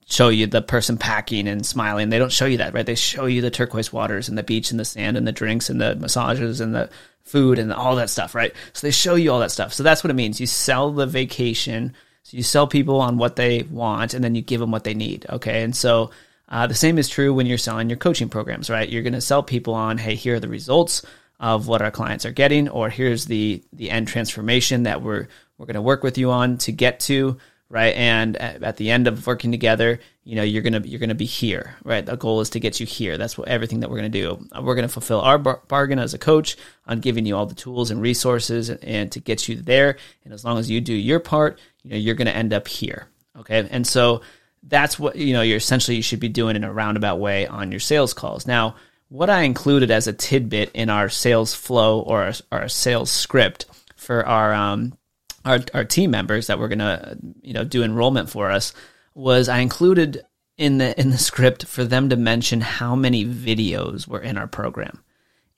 show 0.06 0.30
you 0.30 0.46
the 0.46 0.62
person 0.62 0.96
packing 0.96 1.46
and 1.46 1.66
smiling. 1.66 2.08
They 2.08 2.18
don't 2.18 2.32
show 2.32 2.46
you 2.46 2.56
that, 2.56 2.72
right? 2.72 2.86
They 2.86 2.94
show 2.94 3.26
you 3.26 3.42
the 3.42 3.50
turquoise 3.50 3.92
waters 3.92 4.30
and 4.30 4.38
the 4.38 4.42
beach 4.42 4.70
and 4.70 4.80
the 4.80 4.86
sand 4.86 5.18
and 5.18 5.26
the 5.26 5.32
drinks 5.32 5.68
and 5.68 5.78
the 5.78 5.96
massages 5.96 6.62
and 6.62 6.74
the 6.74 6.88
food 7.24 7.58
and 7.58 7.74
all 7.74 7.96
that 7.96 8.08
stuff, 8.08 8.34
right? 8.34 8.54
So 8.72 8.86
they 8.86 8.90
show 8.90 9.16
you 9.16 9.30
all 9.30 9.40
that 9.40 9.50
stuff. 9.50 9.74
So 9.74 9.82
that's 9.82 10.02
what 10.02 10.10
it 10.10 10.14
means. 10.14 10.40
You 10.40 10.46
sell 10.46 10.90
the 10.92 11.04
vacation. 11.04 11.92
So 12.22 12.38
you 12.38 12.42
sell 12.42 12.66
people 12.66 13.02
on 13.02 13.18
what 13.18 13.36
they 13.36 13.64
want 13.64 14.14
and 14.14 14.24
then 14.24 14.34
you 14.34 14.40
give 14.40 14.60
them 14.60 14.70
what 14.70 14.84
they 14.84 14.94
need. 14.94 15.26
Okay. 15.28 15.62
And 15.62 15.76
so 15.76 16.10
uh, 16.48 16.66
the 16.66 16.74
same 16.74 16.96
is 16.96 17.10
true 17.10 17.34
when 17.34 17.44
you're 17.44 17.58
selling 17.58 17.90
your 17.90 17.98
coaching 17.98 18.30
programs, 18.30 18.70
right? 18.70 18.88
You're 18.88 19.02
going 19.02 19.12
to 19.12 19.20
sell 19.20 19.42
people 19.42 19.74
on, 19.74 19.98
hey, 19.98 20.14
here 20.14 20.36
are 20.36 20.40
the 20.40 20.48
results 20.48 21.02
of 21.38 21.68
what 21.68 21.82
our 21.82 21.90
clients 21.90 22.24
are 22.24 22.32
getting, 22.32 22.68
or 22.68 22.88
here's 22.88 23.26
the 23.26 23.62
the 23.72 23.90
end 23.90 24.08
transformation 24.08 24.84
that 24.84 25.02
we're 25.02 25.28
we're 25.58 25.66
going 25.66 25.74
to 25.74 25.82
work 25.82 26.02
with 26.02 26.18
you 26.18 26.30
on 26.30 26.58
to 26.58 26.72
get 26.72 27.00
to 27.00 27.38
right? 27.68 27.94
And 27.96 28.36
at 28.36 28.76
the 28.76 28.90
end 28.90 29.08
of 29.08 29.26
working 29.26 29.50
together 29.50 30.00
you 30.22 30.34
know 30.34 30.42
you're 30.42 30.62
gonna 30.62 30.80
you're 30.84 31.00
gonna 31.00 31.14
be 31.14 31.24
here 31.24 31.76
right? 31.84 32.04
The 32.04 32.16
goal 32.16 32.40
is 32.40 32.50
to 32.50 32.60
get 32.60 32.80
you 32.80 32.86
here. 32.86 33.18
That's 33.18 33.36
what 33.38 33.48
everything 33.48 33.80
that 33.80 33.90
we're 33.90 33.96
gonna 33.96 34.08
do. 34.08 34.46
Uh, 34.52 34.62
we're 34.62 34.74
gonna 34.74 34.88
fulfill 34.88 35.20
our 35.20 35.38
bar- 35.38 35.62
bargain 35.68 35.98
as 35.98 36.14
a 36.14 36.18
coach 36.18 36.56
on 36.86 37.00
giving 37.00 37.26
you 37.26 37.36
all 37.36 37.46
the 37.46 37.54
tools 37.54 37.90
and 37.90 38.00
resources 38.00 38.68
and, 38.68 38.82
and 38.84 39.12
to 39.12 39.20
get 39.20 39.48
you 39.48 39.56
there. 39.56 39.96
And 40.24 40.32
as 40.32 40.44
long 40.44 40.58
as 40.58 40.70
you 40.70 40.80
do 40.80 40.94
your 40.94 41.20
part 41.20 41.58
you 41.82 41.90
know 41.90 41.96
you're 41.96 42.14
gonna 42.14 42.30
end 42.30 42.52
up 42.52 42.68
here 42.68 43.08
okay? 43.38 43.66
And 43.70 43.86
so 43.86 44.22
that's 44.62 44.98
what 44.98 45.16
you 45.16 45.32
know 45.32 45.42
you're 45.42 45.56
essentially 45.56 45.96
you 45.96 46.02
should 46.02 46.20
be 46.20 46.28
doing 46.28 46.56
in 46.56 46.64
a 46.64 46.72
roundabout 46.72 47.18
way 47.18 47.46
on 47.46 47.70
your 47.70 47.80
sales 47.80 48.14
calls. 48.14 48.46
Now 48.46 48.76
what 49.08 49.30
I 49.30 49.42
included 49.42 49.90
as 49.90 50.06
a 50.06 50.12
tidbit 50.12 50.70
in 50.74 50.90
our 50.90 51.08
sales 51.08 51.54
flow 51.54 52.00
or 52.00 52.24
our, 52.24 52.32
our 52.52 52.68
sales 52.68 53.10
script 53.10 53.66
for 53.96 54.26
our 54.26 54.52
um, 54.52 54.96
our, 55.44 55.60
our 55.74 55.84
team 55.84 56.10
members 56.10 56.48
that 56.48 56.58
were 56.58 56.68
to 56.68 57.18
you 57.42 57.54
know 57.54 57.64
do 57.64 57.82
enrollment 57.82 58.30
for 58.30 58.50
us 58.50 58.72
was 59.14 59.48
I 59.48 59.58
included 59.58 60.24
in 60.58 60.78
the 60.78 60.98
in 60.98 61.10
the 61.10 61.18
script 61.18 61.66
for 61.66 61.84
them 61.84 62.08
to 62.10 62.16
mention 62.16 62.60
how 62.60 62.94
many 62.94 63.24
videos 63.24 64.06
were 64.06 64.20
in 64.20 64.36
our 64.36 64.46
program. 64.46 65.02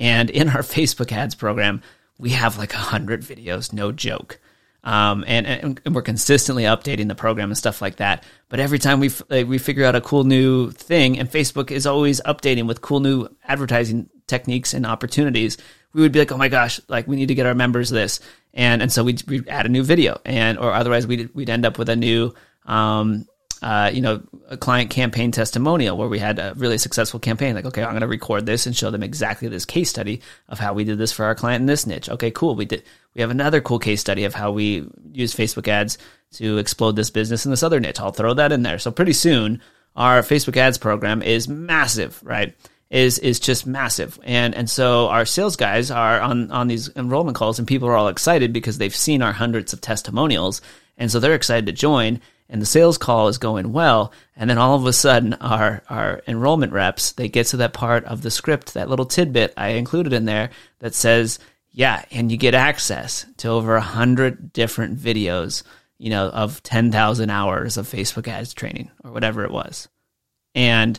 And 0.00 0.30
in 0.30 0.48
our 0.48 0.62
Facebook 0.62 1.12
ads 1.12 1.34
program, 1.34 1.82
we 2.18 2.30
have 2.30 2.58
like 2.58 2.74
a 2.74 2.78
hundred 2.78 3.22
videos, 3.22 3.72
no 3.72 3.92
joke. 3.92 4.40
Um, 4.88 5.22
and, 5.26 5.46
and, 5.46 5.94
we're 5.94 6.00
consistently 6.00 6.62
updating 6.62 7.08
the 7.08 7.14
program 7.14 7.50
and 7.50 7.58
stuff 7.58 7.82
like 7.82 7.96
that. 7.96 8.24
But 8.48 8.58
every 8.58 8.78
time 8.78 9.00
we 9.00 9.10
like, 9.28 9.46
we 9.46 9.58
figure 9.58 9.84
out 9.84 9.94
a 9.94 10.00
cool 10.00 10.24
new 10.24 10.70
thing, 10.70 11.18
and 11.18 11.30
Facebook 11.30 11.70
is 11.70 11.86
always 11.86 12.22
updating 12.22 12.66
with 12.66 12.80
cool 12.80 13.00
new 13.00 13.28
advertising 13.44 14.08
techniques 14.26 14.72
and 14.72 14.86
opportunities, 14.86 15.58
we 15.92 16.00
would 16.00 16.12
be 16.12 16.20
like, 16.20 16.32
oh 16.32 16.38
my 16.38 16.48
gosh, 16.48 16.80
like 16.88 17.06
we 17.06 17.16
need 17.16 17.28
to 17.28 17.34
get 17.34 17.44
our 17.44 17.54
members 17.54 17.90
this, 17.90 18.20
and 18.54 18.80
and 18.80 18.90
so 18.90 19.04
we'd, 19.04 19.22
we'd 19.24 19.46
add 19.50 19.66
a 19.66 19.68
new 19.68 19.82
video, 19.82 20.22
and 20.24 20.56
or 20.56 20.72
otherwise 20.72 21.06
we'd 21.06 21.34
we'd 21.34 21.50
end 21.50 21.66
up 21.66 21.76
with 21.76 21.90
a 21.90 21.96
new 21.96 22.32
um, 22.64 23.26
uh, 23.62 23.90
you 23.92 24.00
know, 24.00 24.22
a 24.48 24.56
client 24.56 24.90
campaign 24.90 25.32
testimonial 25.32 25.96
where 25.96 26.08
we 26.08 26.18
had 26.18 26.38
a 26.38 26.54
really 26.56 26.78
successful 26.78 27.18
campaign. 27.18 27.54
Like, 27.54 27.64
okay, 27.64 27.82
I'm 27.82 27.90
going 27.90 28.00
to 28.02 28.06
record 28.06 28.46
this 28.46 28.66
and 28.66 28.76
show 28.76 28.90
them 28.90 29.02
exactly 29.02 29.48
this 29.48 29.64
case 29.64 29.90
study 29.90 30.20
of 30.48 30.58
how 30.58 30.74
we 30.74 30.84
did 30.84 30.98
this 30.98 31.12
for 31.12 31.24
our 31.24 31.34
client 31.34 31.62
in 31.62 31.66
this 31.66 31.86
niche. 31.86 32.08
Okay, 32.08 32.30
cool. 32.30 32.54
We 32.54 32.64
did. 32.64 32.84
We 33.14 33.20
have 33.20 33.30
another 33.30 33.60
cool 33.60 33.78
case 33.78 34.00
study 34.00 34.24
of 34.24 34.34
how 34.34 34.52
we 34.52 34.86
use 35.12 35.34
Facebook 35.34 35.66
ads 35.66 35.98
to 36.32 36.58
explode 36.58 36.94
this 36.94 37.10
business 37.10 37.44
in 37.44 37.50
this 37.50 37.62
other 37.62 37.80
niche. 37.80 37.98
I'll 38.00 38.12
throw 38.12 38.34
that 38.34 38.52
in 38.52 38.62
there. 38.62 38.78
So 38.78 38.90
pretty 38.90 39.12
soon, 39.12 39.60
our 39.96 40.22
Facebook 40.22 40.56
ads 40.56 40.78
program 40.78 41.22
is 41.22 41.48
massive, 41.48 42.20
right? 42.22 42.54
Is 42.90 43.18
is 43.18 43.38
just 43.38 43.66
massive, 43.66 44.18
and 44.22 44.54
and 44.54 44.70
so 44.70 45.08
our 45.08 45.26
sales 45.26 45.56
guys 45.56 45.90
are 45.90 46.20
on 46.22 46.50
on 46.50 46.68
these 46.68 46.88
enrollment 46.96 47.36
calls, 47.36 47.58
and 47.58 47.68
people 47.68 47.86
are 47.86 47.96
all 47.96 48.08
excited 48.08 48.50
because 48.50 48.78
they've 48.78 48.94
seen 48.94 49.20
our 49.20 49.32
hundreds 49.32 49.74
of 49.74 49.82
testimonials, 49.82 50.62
and 50.96 51.10
so 51.10 51.20
they're 51.20 51.34
excited 51.34 51.66
to 51.66 51.72
join 51.72 52.18
and 52.48 52.62
the 52.62 52.66
sales 52.66 52.98
call 52.98 53.28
is 53.28 53.38
going 53.38 53.72
well 53.72 54.12
and 54.36 54.48
then 54.48 54.58
all 54.58 54.74
of 54.74 54.86
a 54.86 54.92
sudden 54.92 55.34
our 55.34 55.82
our 55.88 56.22
enrollment 56.26 56.72
reps 56.72 57.12
they 57.12 57.28
get 57.28 57.46
to 57.46 57.58
that 57.58 57.72
part 57.72 58.04
of 58.04 58.22
the 58.22 58.30
script 58.30 58.74
that 58.74 58.88
little 58.88 59.06
tidbit 59.06 59.52
i 59.56 59.68
included 59.68 60.12
in 60.12 60.24
there 60.24 60.50
that 60.78 60.94
says 60.94 61.38
yeah 61.70 62.04
and 62.10 62.30
you 62.30 62.36
get 62.36 62.54
access 62.54 63.26
to 63.36 63.48
over 63.48 63.76
a 63.76 63.80
hundred 63.80 64.52
different 64.52 64.98
videos 64.98 65.62
you 65.98 66.10
know 66.10 66.28
of 66.28 66.62
10,000 66.62 67.30
hours 67.30 67.76
of 67.76 67.86
facebook 67.86 68.28
ads 68.28 68.54
training 68.54 68.90
or 69.04 69.10
whatever 69.10 69.44
it 69.44 69.50
was. 69.50 69.88
And 70.54 70.98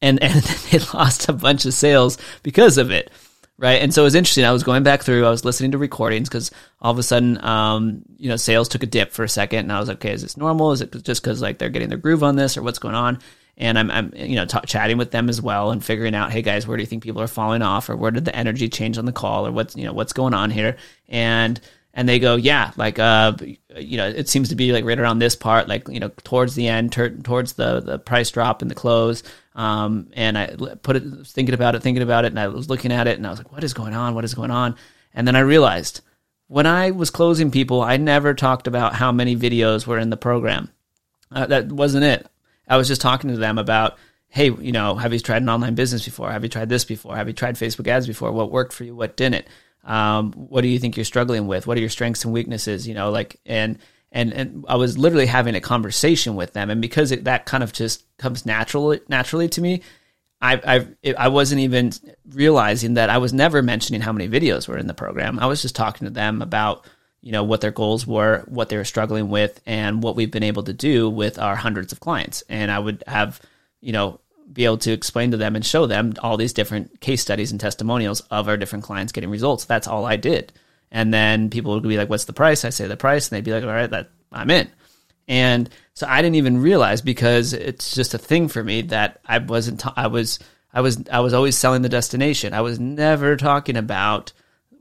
and 0.00 0.20
and 0.22 0.42
they 0.42 0.78
lost 0.92 1.28
a 1.28 1.32
bunch 1.32 1.64
of 1.64 1.74
sales 1.74 2.18
because 2.42 2.78
of 2.78 2.90
it 2.90 3.10
right? 3.58 3.80
And 3.80 3.92
so 3.92 4.02
it 4.02 4.04
was 4.04 4.14
interesting. 4.14 4.44
I 4.44 4.52
was 4.52 4.64
going 4.64 4.82
back 4.82 5.02
through, 5.02 5.26
I 5.26 5.30
was 5.30 5.44
listening 5.44 5.72
to 5.72 5.78
recordings 5.78 6.28
because 6.28 6.50
all 6.80 6.92
of 6.92 6.98
a 6.98 7.02
sudden, 7.02 7.42
um, 7.44 8.02
you 8.16 8.28
know, 8.28 8.36
sales 8.36 8.68
took 8.68 8.82
a 8.82 8.86
dip 8.86 9.12
for 9.12 9.24
a 9.24 9.28
second, 9.28 9.60
and 9.60 9.72
I 9.72 9.78
was 9.78 9.88
like, 9.88 9.98
okay, 9.98 10.12
is 10.12 10.22
this 10.22 10.36
normal? 10.36 10.72
Is 10.72 10.80
it 10.80 10.92
just 11.04 11.22
because 11.22 11.40
like 11.40 11.58
they're 11.58 11.70
getting 11.70 11.88
their 11.88 11.98
groove 11.98 12.22
on 12.22 12.36
this, 12.36 12.56
or 12.56 12.62
what's 12.62 12.78
going 12.78 12.94
on? 12.94 13.18
And 13.58 13.78
I'm, 13.78 13.90
I'm 13.90 14.12
you 14.16 14.36
know, 14.36 14.46
t- 14.46 14.58
chatting 14.66 14.96
with 14.96 15.10
them 15.10 15.28
as 15.28 15.40
well 15.40 15.70
and 15.70 15.84
figuring 15.84 16.14
out, 16.14 16.32
hey 16.32 16.42
guys, 16.42 16.66
where 16.66 16.76
do 16.76 16.82
you 16.82 16.86
think 16.86 17.02
people 17.02 17.20
are 17.20 17.28
falling 17.28 17.62
off, 17.62 17.88
or 17.88 17.96
where 17.96 18.10
did 18.10 18.24
the 18.24 18.34
energy 18.34 18.68
change 18.68 18.98
on 18.98 19.04
the 19.04 19.12
call, 19.12 19.46
or 19.46 19.52
what's 19.52 19.76
you 19.76 19.84
know 19.84 19.92
what's 19.92 20.12
going 20.12 20.34
on 20.34 20.50
here? 20.50 20.76
And 21.08 21.60
and 21.94 22.08
they 22.08 22.18
go, 22.18 22.36
yeah, 22.36 22.72
like 22.76 22.98
uh, 22.98 23.34
you 23.76 23.98
know, 23.98 24.08
it 24.08 24.28
seems 24.28 24.48
to 24.48 24.54
be 24.54 24.72
like 24.72 24.84
right 24.84 24.98
around 24.98 25.18
this 25.18 25.36
part, 25.36 25.68
like 25.68 25.88
you 25.88 26.00
know, 26.00 26.10
towards 26.24 26.54
the 26.54 26.68
end, 26.68 26.92
ter- 26.92 27.10
towards 27.10 27.52
the 27.54 27.80
the 27.80 27.98
price 27.98 28.30
drop 28.30 28.62
in 28.62 28.68
the 28.68 28.74
close. 28.74 29.22
Um, 29.54 30.08
and 30.14 30.38
I 30.38 30.54
put 30.82 30.96
it, 30.96 31.02
thinking 31.26 31.54
about 31.54 31.74
it, 31.74 31.82
thinking 31.82 32.02
about 32.02 32.24
it, 32.24 32.32
and 32.32 32.40
I 32.40 32.48
was 32.48 32.70
looking 32.70 32.92
at 32.92 33.06
it, 33.06 33.18
and 33.18 33.26
I 33.26 33.30
was 33.30 33.38
like, 33.38 33.52
what 33.52 33.64
is 33.64 33.74
going 33.74 33.94
on? 33.94 34.14
What 34.14 34.24
is 34.24 34.34
going 34.34 34.50
on? 34.50 34.76
And 35.14 35.26
then 35.26 35.36
I 35.36 35.40
realized 35.40 36.00
when 36.46 36.66
I 36.66 36.90
was 36.90 37.10
closing 37.10 37.50
people, 37.50 37.82
I 37.82 37.96
never 37.96 38.34
talked 38.34 38.66
about 38.66 38.94
how 38.94 39.12
many 39.12 39.36
videos 39.36 39.86
were 39.86 39.98
in 39.98 40.10
the 40.10 40.16
program. 40.16 40.70
Uh, 41.30 41.46
that 41.46 41.72
wasn't 41.72 42.04
it. 42.04 42.26
I 42.68 42.76
was 42.76 42.88
just 42.88 43.00
talking 43.00 43.30
to 43.30 43.36
them 43.36 43.58
about, 43.58 43.98
hey, 44.28 44.50
you 44.50 44.72
know, 44.72 44.94
have 44.94 45.12
you 45.12 45.18
tried 45.18 45.42
an 45.42 45.48
online 45.48 45.74
business 45.74 46.04
before? 46.04 46.30
Have 46.30 46.42
you 46.42 46.48
tried 46.48 46.68
this 46.68 46.84
before? 46.84 47.16
Have 47.16 47.26
you 47.26 47.34
tried 47.34 47.56
Facebook 47.56 47.88
ads 47.88 48.06
before? 48.06 48.32
What 48.32 48.50
worked 48.50 48.72
for 48.72 48.84
you? 48.84 48.94
What 48.94 49.16
didn't? 49.16 49.46
Um, 49.84 50.32
what 50.32 50.60
do 50.62 50.68
you 50.68 50.78
think 50.78 50.96
you're 50.96 51.04
struggling 51.04 51.46
with? 51.46 51.66
What 51.66 51.76
are 51.76 51.80
your 51.80 51.90
strengths 51.90 52.24
and 52.24 52.32
weaknesses? 52.32 52.86
You 52.86 52.94
know, 52.94 53.10
like, 53.10 53.40
and 53.44 53.78
and 54.12 54.32
and 54.32 54.64
I 54.68 54.76
was 54.76 54.96
literally 54.98 55.26
having 55.26 55.54
a 55.54 55.60
conversation 55.60 56.36
with 56.36 56.52
them, 56.52 56.70
and 56.70 56.80
because 56.80 57.10
it, 57.10 57.24
that 57.24 57.46
kind 57.46 57.64
of 57.64 57.72
just 57.72 58.04
comes 58.18 58.46
naturally 58.46 59.00
naturally 59.08 59.48
to 59.48 59.60
me, 59.60 59.82
I 60.40 60.86
I 61.04 61.14
I 61.16 61.28
wasn't 61.28 61.62
even 61.62 61.92
realizing 62.28 62.94
that 62.94 63.10
I 63.10 63.18
was 63.18 63.32
never 63.32 63.62
mentioning 63.62 64.02
how 64.02 64.12
many 64.12 64.28
videos 64.28 64.68
were 64.68 64.78
in 64.78 64.86
the 64.86 64.94
program. 64.94 65.38
I 65.38 65.46
was 65.46 65.62
just 65.62 65.74
talking 65.74 66.06
to 66.06 66.12
them 66.12 66.42
about 66.42 66.86
you 67.22 67.32
know 67.32 67.42
what 67.42 67.62
their 67.62 67.70
goals 67.70 68.06
were, 68.06 68.44
what 68.46 68.68
they 68.68 68.76
were 68.76 68.84
struggling 68.84 69.30
with, 69.30 69.60
and 69.64 70.02
what 70.02 70.14
we've 70.14 70.30
been 70.30 70.42
able 70.42 70.64
to 70.64 70.72
do 70.74 71.08
with 71.08 71.38
our 71.38 71.56
hundreds 71.56 71.92
of 71.92 72.00
clients. 72.00 72.42
And 72.48 72.70
I 72.70 72.78
would 72.78 73.02
have 73.06 73.40
you 73.80 73.92
know 73.92 74.20
be 74.52 74.66
able 74.66 74.78
to 74.78 74.92
explain 74.92 75.30
to 75.30 75.36
them 75.38 75.56
and 75.56 75.64
show 75.64 75.86
them 75.86 76.12
all 76.22 76.36
these 76.36 76.52
different 76.52 77.00
case 77.00 77.22
studies 77.22 77.50
and 77.50 77.60
testimonials 77.60 78.20
of 78.22 78.48
our 78.48 78.58
different 78.58 78.84
clients 78.84 79.12
getting 79.12 79.30
results. 79.30 79.64
That's 79.64 79.88
all 79.88 80.04
I 80.04 80.16
did. 80.16 80.52
And 80.92 81.12
then 81.12 81.50
people 81.50 81.74
would 81.74 81.82
be 81.82 81.96
like, 81.96 82.10
"What's 82.10 82.26
the 82.26 82.32
price?" 82.32 82.64
I 82.64 82.70
say 82.70 82.86
the 82.86 82.96
price, 82.96 83.28
and 83.28 83.36
they'd 83.36 83.44
be 83.44 83.52
like, 83.52 83.64
"All 83.64 83.70
right, 83.70 83.90
that 83.90 84.10
I'm 84.30 84.50
in." 84.50 84.68
And 85.26 85.68
so 85.94 86.06
I 86.08 86.22
didn't 86.22 86.36
even 86.36 86.60
realize 86.60 87.00
because 87.00 87.52
it's 87.52 87.94
just 87.94 88.14
a 88.14 88.18
thing 88.18 88.48
for 88.48 88.62
me 88.62 88.82
that 88.82 89.20
I 89.26 89.38
wasn't. 89.38 89.82
I 89.96 90.06
was. 90.06 90.38
I 90.72 90.80
was. 90.80 91.02
I 91.10 91.20
was 91.20 91.34
always 91.34 91.56
selling 91.56 91.82
the 91.82 91.88
destination. 91.88 92.54
I 92.54 92.60
was 92.60 92.78
never 92.78 93.36
talking 93.36 93.76
about 93.76 94.32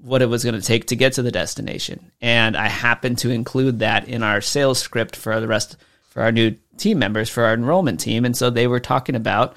what 0.01 0.21
it 0.21 0.27
was 0.27 0.43
going 0.43 0.59
to 0.59 0.61
take 0.61 0.87
to 0.87 0.95
get 0.95 1.13
to 1.13 1.21
the 1.21 1.31
destination. 1.31 2.11
And 2.21 2.57
I 2.57 2.67
happened 2.67 3.19
to 3.19 3.29
include 3.29 3.79
that 3.79 4.07
in 4.07 4.23
our 4.23 4.41
sales 4.41 4.79
script 4.79 5.15
for 5.15 5.39
the 5.39 5.47
rest 5.47 5.77
for 6.09 6.23
our 6.23 6.31
new 6.31 6.55
team 6.77 6.99
members 6.99 7.29
for 7.29 7.45
our 7.45 7.53
enrollment 7.53 7.99
team. 7.99 8.25
And 8.25 8.35
so 8.35 8.49
they 8.49 8.67
were 8.67 8.79
talking 8.79 9.15
about 9.15 9.55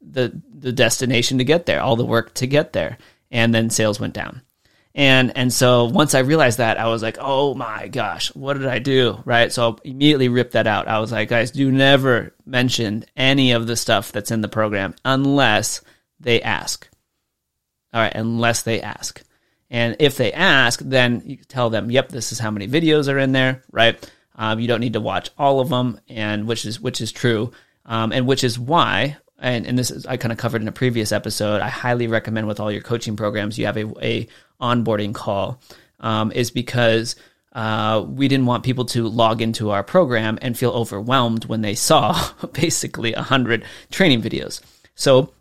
the 0.00 0.40
the 0.54 0.72
destination 0.72 1.38
to 1.38 1.44
get 1.44 1.66
there, 1.66 1.82
all 1.82 1.96
the 1.96 2.04
work 2.04 2.34
to 2.34 2.46
get 2.46 2.72
there, 2.72 2.98
and 3.30 3.54
then 3.54 3.68
sales 3.68 4.00
went 4.00 4.14
down. 4.14 4.42
And 4.94 5.36
and 5.36 5.52
so 5.52 5.84
once 5.84 6.14
I 6.14 6.20
realized 6.20 6.58
that, 6.58 6.78
I 6.78 6.88
was 6.88 7.02
like, 7.02 7.16
oh 7.20 7.54
my 7.54 7.88
gosh, 7.88 8.34
what 8.34 8.54
did 8.54 8.66
I 8.66 8.80
do? 8.80 9.22
Right. 9.24 9.52
So 9.52 9.72
I 9.72 9.76
immediately 9.84 10.28
ripped 10.28 10.52
that 10.52 10.66
out. 10.66 10.88
I 10.88 10.98
was 10.98 11.12
like, 11.12 11.28
guys, 11.28 11.52
do 11.52 11.70
never 11.70 12.34
mention 12.44 13.04
any 13.16 13.52
of 13.52 13.66
the 13.66 13.76
stuff 13.76 14.10
that's 14.10 14.32
in 14.32 14.40
the 14.40 14.48
program 14.48 14.94
unless 15.04 15.80
they 16.18 16.42
ask. 16.42 16.88
All 17.92 18.00
right, 18.00 18.14
unless 18.14 18.62
they 18.62 18.80
ask. 18.80 19.22
And 19.68 19.96
if 20.00 20.16
they 20.16 20.32
ask, 20.32 20.80
then 20.80 21.22
you 21.24 21.36
tell 21.36 21.70
them, 21.70 21.90
yep, 21.90 22.08
this 22.08 22.32
is 22.32 22.38
how 22.38 22.50
many 22.50 22.66
videos 22.66 23.12
are 23.12 23.18
in 23.18 23.32
there, 23.32 23.62
right? 23.70 24.12
Um, 24.34 24.58
you 24.58 24.66
don't 24.66 24.80
need 24.80 24.94
to 24.94 25.00
watch 25.00 25.30
all 25.38 25.60
of 25.60 25.68
them, 25.68 26.00
and 26.08 26.46
which 26.46 26.64
is 26.64 26.80
which 26.80 27.00
is 27.00 27.12
true, 27.12 27.52
um, 27.86 28.12
and 28.12 28.26
which 28.26 28.42
is 28.42 28.58
why 28.58 29.18
and, 29.40 29.66
and 29.66 29.78
this 29.78 29.90
is 29.90 30.06
I 30.06 30.16
kind 30.16 30.32
of 30.32 30.38
covered 30.38 30.62
in 30.62 30.68
a 30.68 30.72
previous 30.72 31.12
episode. 31.12 31.60
I 31.60 31.68
highly 31.68 32.06
recommend 32.06 32.46
with 32.46 32.60
all 32.60 32.70
your 32.70 32.82
coaching 32.82 33.16
programs 33.16 33.58
you 33.58 33.66
have 33.66 33.76
a, 33.76 33.86
a 34.04 34.28
onboarding 34.60 35.14
call, 35.14 35.60
um, 36.00 36.32
is 36.32 36.50
because 36.50 37.16
uh, 37.52 38.04
we 38.06 38.28
didn't 38.28 38.46
want 38.46 38.64
people 38.64 38.84
to 38.86 39.08
log 39.08 39.42
into 39.42 39.70
our 39.70 39.82
program 39.82 40.38
and 40.40 40.56
feel 40.56 40.70
overwhelmed 40.70 41.46
when 41.46 41.62
they 41.62 41.74
saw 41.74 42.30
basically 42.52 43.12
a 43.14 43.22
hundred 43.22 43.64
training 43.90 44.22
videos. 44.22 44.60
So 44.94 45.32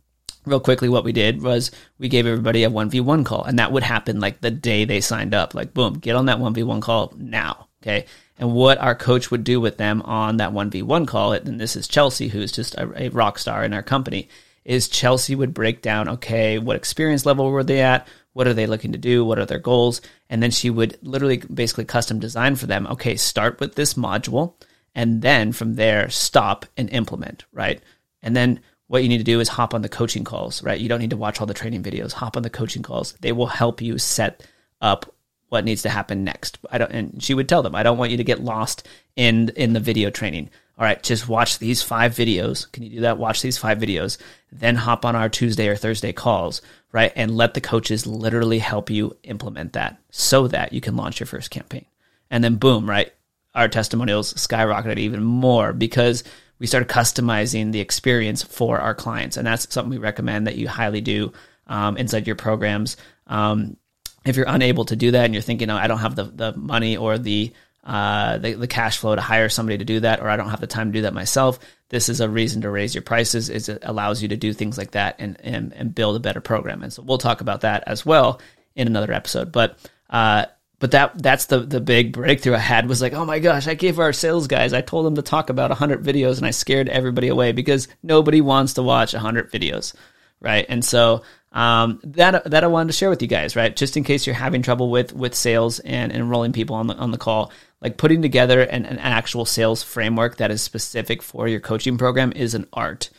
real 0.46 0.60
quickly 0.60 0.90
what 0.90 1.04
we 1.04 1.12
did 1.12 1.42
was 1.42 1.72
we 2.00 2.10
gave 2.10 2.26
everybody 2.26 2.64
a 2.64 2.70
1v1 2.70 3.26
call 3.26 3.44
and 3.44 3.60
that 3.60 3.72
would 3.72 3.84
happen 3.84 4.20
like 4.20 4.42
the 4.42 4.50
day 4.52 4.86
they 4.86 5.02
signed 5.02 5.36
up. 5.36 5.54
Like 5.54 5.74
boom 5.74 5.94
get 5.94 6.16
on 6.16 6.26
that 6.26 6.40
1v1 6.40 6.82
call 6.82 7.14
now 7.18 7.68
okay? 7.82 8.06
And 8.38 8.54
what 8.54 8.78
our 8.78 8.96
coach 8.96 9.32
would 9.32 9.44
do 9.44 9.60
with 9.60 9.78
them 9.78 10.02
on 10.04 10.38
that 10.38 10.52
1v1 10.52 11.08
call 11.08 11.34
and 11.34 11.60
this 11.60 11.76
is 11.76 11.88
chelsea 11.88 12.30
who's 12.30 12.52
just 12.52 12.76
a, 12.76 13.04
a 13.04 13.10
rock 13.10 13.38
star 13.38 13.64
in 13.64 13.74
our 13.74 13.84
company 13.84 14.30
is 14.66 14.88
chelsea 14.88 15.36
would 15.36 15.54
break 15.54 15.82
down 15.82 16.08
okay 16.08 16.58
what 16.58 16.78
experience 16.78 17.26
level 17.26 17.52
were 17.52 17.64
they 17.64 17.82
at 17.82 18.08
what 18.40 18.48
are 18.48 18.54
they 18.54 18.68
looking 18.68 18.94
to 18.94 18.98
do? 18.98 19.26
What 19.26 19.38
are 19.38 19.46
their 19.46 19.60
goals? 19.60 20.00
And 20.30 20.42
then 20.42 20.50
she 20.50 20.70
would 20.70 20.98
literally 21.02 21.40
basically 21.54 21.84
custom 21.84 22.22
design 22.22 22.56
for 22.56 22.68
them. 22.68 22.88
Okay 22.88 23.18
start 23.18 23.60
with 23.60 23.76
this 23.76 23.96
module 23.96 24.54
and 24.96 25.22
then 25.22 25.52
from 25.52 25.76
there 25.76 26.10
stop 26.10 26.66
and 26.78 26.90
implement 26.92 27.44
right? 27.52 27.82
And 28.22 28.38
then 28.38 28.62
what 28.88 29.04
you 29.04 29.10
need 29.10 29.18
to 29.18 29.26
do 29.26 29.42
is 29.42 29.50
hop 29.50 29.74
on 29.74 29.82
the 29.82 29.90
coaching 29.90 30.24
calls 30.24 30.64
right? 30.64 30.80
You 30.80 30.88
don't 30.88 31.02
need 31.02 31.10
to 31.10 31.18
watch 31.18 31.42
all 31.42 31.48
the 31.48 31.54
training 31.54 31.84
videos. 31.84 32.14
Hop 32.14 32.38
on 32.38 32.44
the 32.44 32.50
coaching 32.50 32.82
calls. 32.82 33.12
They 33.20 33.34
will 33.34 33.46
help 33.46 33.82
you 33.82 33.98
set 33.98 34.48
up 34.80 35.14
what 35.50 35.66
needs 35.66 35.82
to 35.82 35.90
happen 35.90 36.24
next. 36.24 36.60
I 36.72 36.78
don't, 36.78 36.92
and 36.92 37.22
she 37.22 37.34
would 37.34 37.50
tell 37.50 37.62
them, 37.62 37.76
I 37.76 37.84
don't 37.84 37.98
want 37.98 38.12
you 38.12 38.18
to 38.18 38.24
get 38.24 38.42
lost 38.42 38.88
in 39.18 39.50
in 39.58 39.74
the 39.74 39.82
video 39.82 40.10
training. 40.10 40.50
All 40.80 40.86
right, 40.86 41.04
just 41.04 41.28
watch 41.28 41.60
these 41.60 41.84
five 41.84 42.16
videos. 42.16 42.72
Can 42.72 42.84
you 42.84 42.90
do 42.90 43.00
that? 43.02 43.18
Watch 43.18 43.42
these 43.42 43.58
five 43.58 43.80
videos, 43.80 44.18
then 44.50 44.78
hop 44.78 45.04
on 45.04 45.14
our 45.14 45.28
Tuesday 45.28 45.68
or 45.68 45.76
Thursday 45.76 46.14
calls, 46.14 46.62
right? 46.94 47.12
And 47.18 47.36
let 47.36 47.54
the 47.54 47.60
coaches 47.60 48.08
literally 48.08 48.60
help 48.60 48.90
you 48.90 49.18
implement 49.24 49.74
that 49.74 49.98
so 50.10 50.48
that 50.48 50.72
you 50.72 50.80
can 50.80 50.96
launch 50.96 51.20
your 51.20 51.28
first 51.28 51.52
campaign. 51.52 51.84
And 52.32 52.42
then 52.42 52.56
boom, 52.56 52.90
right? 52.90 53.12
Our 53.54 53.68
testimonials 53.68 54.34
skyrocketed 54.36 55.00
even 55.00 55.22
more 55.22 55.74
because 55.74 56.24
we 56.60 56.68
started 56.68 56.88
customizing 56.88 57.74
the 57.74 57.82
experience 57.82 58.42
for 58.42 58.80
our 58.80 58.96
clients. 58.96 59.36
And 59.36 59.46
that's 59.46 59.74
something 59.74 59.90
we 59.90 59.98
recommend 59.98 60.48
that 60.48 60.56
you 60.56 60.70
highly 60.70 61.02
do 61.02 61.34
um, 61.68 61.98
inside 61.98 62.26
your 62.26 62.38
programs. 62.38 62.96
Um, 63.28 63.76
if 64.24 64.38
you're 64.38 64.46
unable 64.48 64.86
to 64.86 64.96
do 64.96 65.12
that 65.12 65.26
and 65.26 65.34
you're 65.34 65.44
thinking, 65.44 65.70
oh, 65.70 65.76
I 65.76 65.88
don't 65.88 66.00
have 66.00 66.16
the, 66.16 66.24
the 66.24 66.56
money 66.56 66.96
or 66.96 67.18
the, 67.18 67.52
uh, 67.84 68.38
the, 68.38 68.54
the 68.54 68.68
cash 68.68 68.98
flow 68.98 69.16
to 69.16 69.22
hire 69.22 69.50
somebody 69.50 69.78
to 69.78 69.86
do 69.86 70.02
that, 70.02 70.22
or 70.22 70.30
I 70.30 70.38
don't 70.38 70.50
have 70.50 70.62
the 70.62 70.68
time 70.68 70.92
to 70.92 70.98
do 70.98 71.02
that 71.04 71.14
myself, 71.14 71.60
this 71.90 72.10
is 72.10 72.22
a 72.22 72.30
reason 72.30 72.62
to 72.62 72.70
raise 72.70 72.94
your 72.94 73.02
prices. 73.02 73.50
Is 73.50 73.70
It 73.70 73.84
allows 73.84 74.22
you 74.22 74.28
to 74.30 74.38
do 74.38 74.54
things 74.54 74.78
like 74.78 74.92
that 74.92 75.16
and, 75.20 75.40
and, 75.42 75.74
and 75.74 75.96
build 75.96 76.16
a 76.16 76.20
better 76.20 76.42
program. 76.42 76.84
And 76.84 76.94
so 76.94 77.02
we'll 77.02 77.18
talk 77.18 77.42
about 77.42 77.62
that 77.62 77.84
as 77.88 78.06
well 78.06 78.42
in 78.76 78.88
another 78.88 79.12
episode. 79.12 79.52
But, 79.52 79.78
uh, 80.10 80.46
but 80.80 80.92
that 80.92 81.22
that's 81.22 81.48
the 81.48 81.60
the 81.60 81.82
big 81.82 82.14
breakthrough 82.14 82.56
I 82.56 82.60
had 82.60 82.88
was 82.88 83.02
like, 83.02 83.12
oh 83.14 83.26
my 83.26 83.40
gosh, 83.40 83.68
I 83.68 83.74
gave 83.74 84.00
our 84.00 84.14
sales 84.14 84.48
guys, 84.48 84.72
I 84.72 84.82
told 84.82 85.06
them 85.06 85.16
to 85.16 85.22
talk 85.22 85.50
about 85.50 85.72
100 85.72 86.04
videos 86.04 86.38
and 86.38 86.46
I 86.46 86.52
scared 86.52 86.88
everybody 86.88 87.28
away 87.28 87.52
because 87.52 87.90
nobody 88.02 88.40
wants 88.40 88.76
to 88.76 88.84
watch 88.84 89.14
100 89.14 89.52
videos, 89.52 89.94
right? 90.40 90.66
And 90.70 90.84
so 90.84 91.24
um, 91.52 92.00
that 92.04 92.50
that 92.50 92.64
I 92.64 92.68
wanted 92.68 92.88
to 92.88 92.98
share 92.98 93.10
with 93.10 93.22
you 93.22 93.28
guys, 93.28 93.56
right? 93.56 93.76
Just 93.76 93.98
in 93.98 94.04
case 94.04 94.26
you're 94.26 94.36
having 94.36 94.62
trouble 94.62 94.90
with 94.90 95.14
with 95.14 95.36
sales 95.36 95.80
and, 95.80 96.12
enrolling 96.12 96.54
people 96.54 96.76
on 96.76 96.88
the 96.88 96.96
on 96.96 97.12
the 97.12 97.18
call, 97.18 97.52
like 97.82 97.98
putting 97.98 98.22
together 98.22 98.62
an, 98.62 98.86
an 98.86 99.00
actual 99.00 99.46
sales 99.46 99.84
framework 99.84 100.38
that 100.38 100.52
is 100.52 100.62
specific 100.62 101.22
for 101.22 101.48
your 101.48 101.60
coaching 101.60 101.98
program 101.98 102.32
is 102.36 102.54
an 102.54 102.68
art 102.74 103.10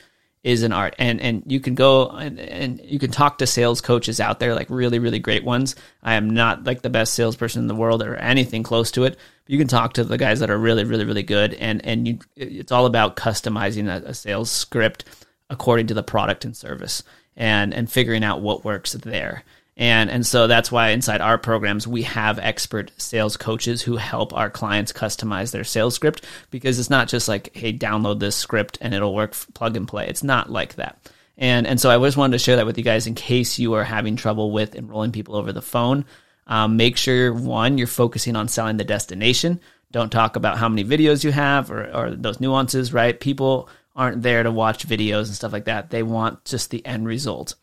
is 0.43 0.63
an 0.63 0.73
art. 0.73 0.95
And 0.99 1.21
and 1.21 1.43
you 1.47 1.61
can 1.61 1.75
go 1.75 2.09
and, 2.09 2.39
and 2.39 2.81
you 2.83 2.99
can 2.99 3.11
talk 3.11 3.39
to 3.39 3.47
sales 3.47 3.81
coaches 3.81 4.21
out 4.21 4.41
there 4.41 4.55
like 4.55 4.71
really 4.71 4.99
really 4.99 5.19
great 5.19 5.45
ones. 5.45 5.77
I 6.03 6.15
am 6.15 6.31
not 6.31 6.65
like 6.65 6.83
the 6.83 6.91
best 6.91 7.15
salesperson 7.15 7.63
in 7.63 7.69
the 7.69 7.75
world 7.75 8.03
or 8.03 8.17
anything 8.17 8.63
close 8.63 8.91
to 8.93 9.05
it 9.05 9.19
but 9.45 9.53
you 9.53 9.59
can 9.59 9.69
talk 9.69 9.95
to 9.95 10.05
the 10.05 10.19
guys 10.19 10.41
that 10.41 10.51
are 10.51 10.59
really 10.59 10.85
really 10.85 11.05
really 11.05 11.23
good. 11.23 11.55
And 11.55 11.85
and 11.85 12.09
you 12.09 12.19
it's 12.37 12.73
all 12.73 12.87
about 12.87 13.17
customizing 13.17 13.89
a, 13.89 14.09
a 14.09 14.15
sales 14.15 14.51
script 14.51 15.05
according 15.51 15.89
to 15.89 15.95
the 15.95 16.03
product 16.03 16.45
and 16.45 16.57
service 16.57 17.03
and 17.37 17.75
and 17.75 17.91
figuring 17.91 18.25
out 18.25 18.41
what 18.41 18.65
works 18.65 18.93
there 18.93 19.45
and 19.81 20.11
and 20.11 20.27
so 20.27 20.47
that's 20.47 20.71
why 20.71 20.91
inside 20.91 21.23
our 21.23 21.39
programs 21.39 21.89
we 21.89 22.03
have 22.03 22.39
expert 22.39 22.93
sales 22.99 23.39
coaches 23.39 23.81
who 23.81 23.97
help 23.97 24.35
our 24.35 24.51
clients 24.51 24.93
customize 24.93 25.53
their 25.53 25.65
sales 25.65 25.95
script 25.95 26.25
because 26.51 26.79
it's 26.79 26.91
not 26.91 27.09
just 27.09 27.29
like 27.29 27.57
hey 27.57 27.73
download 27.73 28.21
this 28.21 28.37
script 28.37 28.77
and 28.83 28.93
it'll 28.93 29.15
work 29.15 29.35
plug 29.55 29.77
and 29.77 29.89
play. 29.89 30.07
It's 30.07 30.23
not 30.23 30.51
like 30.51 30.75
that. 30.75 31.11
And 31.39 31.67
and 31.67 31.81
so 31.81 31.91
I 31.91 31.99
just 32.05 32.19
wanted 32.19 32.35
to 32.35 32.45
share 32.45 32.57
that 32.57 32.67
with 32.67 32.77
you 32.77 32.85
guys 32.85 33.07
in 33.07 33.15
case 33.15 33.59
you 33.59 33.73
are 33.73 33.85
having 33.85 34.17
trouble 34.17 34.51
with 34.51 34.77
enrolling 34.77 35.13
people 35.13 35.35
over 35.35 35.51
the 35.51 35.63
phone. 35.63 36.05
Um, 36.47 36.77
make 36.77 36.99
sure 36.99 37.33
one 37.33 37.79
you're 37.79 37.87
focusing 37.87 38.37
on 38.37 38.49
selling 38.49 38.77
the 38.77 38.85
destination. 38.85 39.61
Don't 39.93 40.13
talk 40.13 40.37
about 40.37 40.59
how 40.59 40.69
many 40.69 40.85
videos 40.85 41.25
you 41.25 41.33
have 41.33 41.71
or, 41.71 41.91
or 41.97 42.11
those 42.11 42.39
nuances, 42.39 42.93
right? 42.93 43.19
People 43.19 43.69
aren't 43.97 44.23
there 44.23 44.43
to 44.43 44.51
watch 44.51 44.87
videos 44.87 45.27
and 45.27 45.35
stuff 45.35 45.53
like 45.53 45.65
that. 45.65 45.91
They 45.91 46.03
want 46.03 46.45
just 46.45 46.71
the 46.71 46.85
end 46.85 47.07
result 47.07 47.55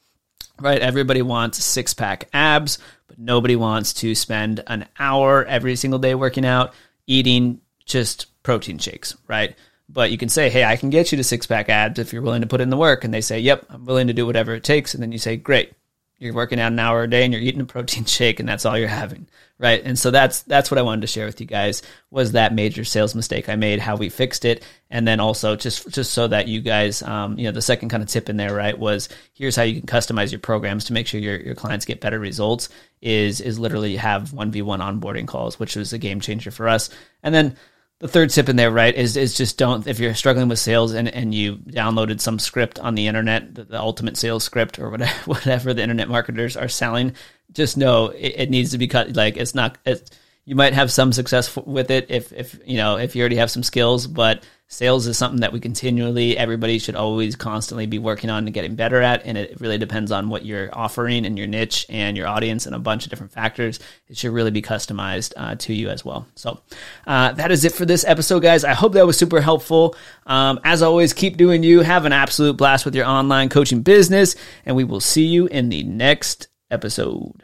right? 0.59 0.79
Everybody 0.79 1.21
wants 1.21 1.63
six 1.63 1.93
pack 1.93 2.27
abs, 2.33 2.79
but 3.07 3.19
nobody 3.19 3.55
wants 3.55 3.93
to 3.93 4.15
spend 4.15 4.63
an 4.67 4.87
hour 4.99 5.45
every 5.45 5.75
single 5.75 5.99
day 5.99 6.15
working 6.15 6.45
out, 6.45 6.73
eating 7.05 7.61
just 7.85 8.27
protein 8.43 8.77
shakes, 8.77 9.15
right? 9.27 9.55
But 9.89 10.11
you 10.11 10.17
can 10.17 10.29
say, 10.29 10.49
hey, 10.49 10.65
I 10.65 10.75
can 10.75 10.89
get 10.89 11.11
you 11.11 11.17
to 11.17 11.23
six 11.23 11.47
pack 11.47 11.69
abs 11.69 11.99
if 11.99 12.11
you're 12.11 12.21
willing 12.21 12.41
to 12.41 12.47
put 12.47 12.59
in 12.61 12.69
the 12.69 12.77
work. 12.77 13.03
And 13.03 13.13
they 13.13 13.21
say, 13.21 13.39
yep, 13.39 13.65
I'm 13.69 13.85
willing 13.85 14.07
to 14.07 14.13
do 14.13 14.25
whatever 14.25 14.53
it 14.53 14.63
takes. 14.63 14.93
And 14.93 15.01
then 15.01 15.11
you 15.11 15.17
say, 15.17 15.37
great, 15.37 15.73
you're 16.19 16.33
working 16.33 16.59
out 16.59 16.71
an 16.71 16.79
hour 16.79 17.03
a 17.03 17.09
day 17.09 17.23
and 17.23 17.33
you're 17.33 17.41
eating 17.41 17.61
a 17.61 17.65
protein 17.65 18.05
shake 18.05 18.39
and 18.39 18.47
that's 18.47 18.65
all 18.65 18.77
you're 18.77 18.87
having 18.87 19.27
right? 19.59 19.81
And 19.83 19.97
so 19.97 20.11
that's 20.11 20.43
that's 20.43 20.69
what 20.69 20.77
i 20.77 20.81
wanted 20.81 21.01
to 21.01 21.07
share 21.07 21.25
with 21.25 21.41
you 21.41 21.47
guys 21.47 21.81
was 22.11 22.33
that 22.33 22.53
major 22.53 22.83
sales 22.83 23.15
mistake 23.15 23.49
i 23.49 23.55
made 23.55 23.79
how 23.79 23.95
we 23.95 24.09
fixed 24.09 24.45
it. 24.45 24.63
And 24.89 25.07
then 25.07 25.19
also 25.19 25.55
just 25.55 25.89
just 25.89 26.11
so 26.11 26.27
that 26.27 26.47
you 26.47 26.61
guys 26.61 27.01
um, 27.01 27.37
you 27.37 27.45
know 27.45 27.51
the 27.51 27.61
second 27.61 27.89
kind 27.89 28.03
of 28.03 28.09
tip 28.09 28.29
in 28.29 28.37
there 28.37 28.53
right 28.53 28.77
was 28.77 29.09
here's 29.33 29.55
how 29.55 29.63
you 29.63 29.81
can 29.81 29.87
customize 29.87 30.31
your 30.31 30.39
programs 30.39 30.85
to 30.85 30.93
make 30.93 31.07
sure 31.07 31.19
your, 31.19 31.37
your 31.37 31.55
clients 31.55 31.85
get 31.85 32.01
better 32.01 32.19
results 32.19 32.69
is 33.01 33.41
is 33.41 33.59
literally 33.59 33.95
have 33.95 34.29
1v1 34.31 34.79
onboarding 34.79 35.27
calls 35.27 35.59
which 35.59 35.75
was 35.75 35.93
a 35.93 35.97
game 35.97 36.19
changer 36.19 36.51
for 36.51 36.67
us. 36.67 36.89
And 37.23 37.33
then 37.33 37.57
the 37.99 38.07
third 38.07 38.29
tip 38.29 38.47
in 38.47 38.55
there, 38.55 38.71
right, 38.71 38.93
is 38.93 39.17
is 39.17 39.35
just 39.35 39.57
don't 39.57 39.87
if 39.87 39.99
you're 39.99 40.13
struggling 40.13 40.47
with 40.47 40.59
sales 40.59 40.93
and, 40.93 41.07
and 41.07 41.33
you 41.33 41.57
downloaded 41.57 42.21
some 42.21 42.37
script 42.37 42.79
on 42.79 42.95
the 42.95 43.07
internet, 43.07 43.55
the, 43.55 43.63
the 43.63 43.79
ultimate 43.79 44.17
sales 44.17 44.43
script 44.43 44.77
or 44.77 44.89
whatever 44.89 45.13
whatever 45.25 45.73
the 45.73 45.81
internet 45.81 46.07
marketers 46.07 46.55
are 46.55 46.67
selling, 46.67 47.15
just 47.53 47.77
know 47.77 48.07
it, 48.09 48.33
it 48.37 48.49
needs 48.49 48.71
to 48.71 48.77
be 48.77 48.87
cut. 48.87 49.15
Like 49.15 49.37
it's 49.37 49.55
not. 49.55 49.77
It's, 49.85 50.11
you 50.47 50.55
might 50.55 50.73
have 50.73 50.89
some 50.93 51.11
success 51.11 51.53
with 51.57 51.91
it 51.91 52.09
if 52.09 52.31
if 52.31 52.57
you 52.65 52.77
know 52.77 52.95
if 52.97 53.15
you 53.15 53.21
already 53.21 53.35
have 53.35 53.51
some 53.51 53.63
skills, 53.63 54.07
but 54.07 54.47
sales 54.69 55.05
is 55.05 55.17
something 55.17 55.41
that 55.41 55.51
we 55.51 55.59
continually 55.59 56.37
everybody 56.37 56.79
should 56.79 56.95
always 56.95 57.35
constantly 57.35 57.85
be 57.85 57.99
working 57.99 58.29
on 58.29 58.45
and 58.45 58.53
getting 58.53 58.75
better 58.75 59.01
at 59.01 59.25
and 59.25 59.37
it 59.37 59.59
really 59.59 59.77
depends 59.77 60.09
on 60.09 60.29
what 60.29 60.45
you're 60.45 60.69
offering 60.71 61.25
and 61.25 61.37
your 61.37 61.47
niche 61.47 61.85
and 61.89 62.15
your 62.15 62.27
audience 62.27 62.65
and 62.65 62.73
a 62.73 62.79
bunch 62.79 63.03
of 63.03 63.09
different 63.09 63.33
factors. 63.33 63.81
It 64.07 64.15
should 64.15 64.31
really 64.31 64.51
be 64.51 64.61
customized 64.61 65.33
uh, 65.35 65.55
to 65.55 65.73
you 65.73 65.89
as 65.89 66.05
well. 66.05 66.25
So 66.35 66.61
uh, 67.05 67.33
that 67.33 67.51
is 67.51 67.65
it 67.65 67.73
for 67.73 67.85
this 67.85 68.05
episode 68.05 68.39
guys. 68.39 68.63
I 68.63 68.73
hope 68.73 68.93
that 68.93 69.05
was 69.05 69.17
super 69.17 69.41
helpful. 69.41 69.97
Um, 70.25 70.61
as 70.63 70.81
always 70.81 71.11
keep 71.11 71.35
doing 71.35 71.61
you. 71.61 71.81
Have 71.81 72.05
an 72.05 72.13
absolute 72.13 72.55
blast 72.55 72.85
with 72.85 72.95
your 72.95 73.05
online 73.05 73.49
coaching 73.49 73.81
business 73.81 74.37
and 74.65 74.77
we 74.77 74.85
will 74.85 75.01
see 75.01 75.25
you 75.25 75.47
in 75.47 75.67
the 75.67 75.83
next 75.83 76.47
episode 76.71 77.43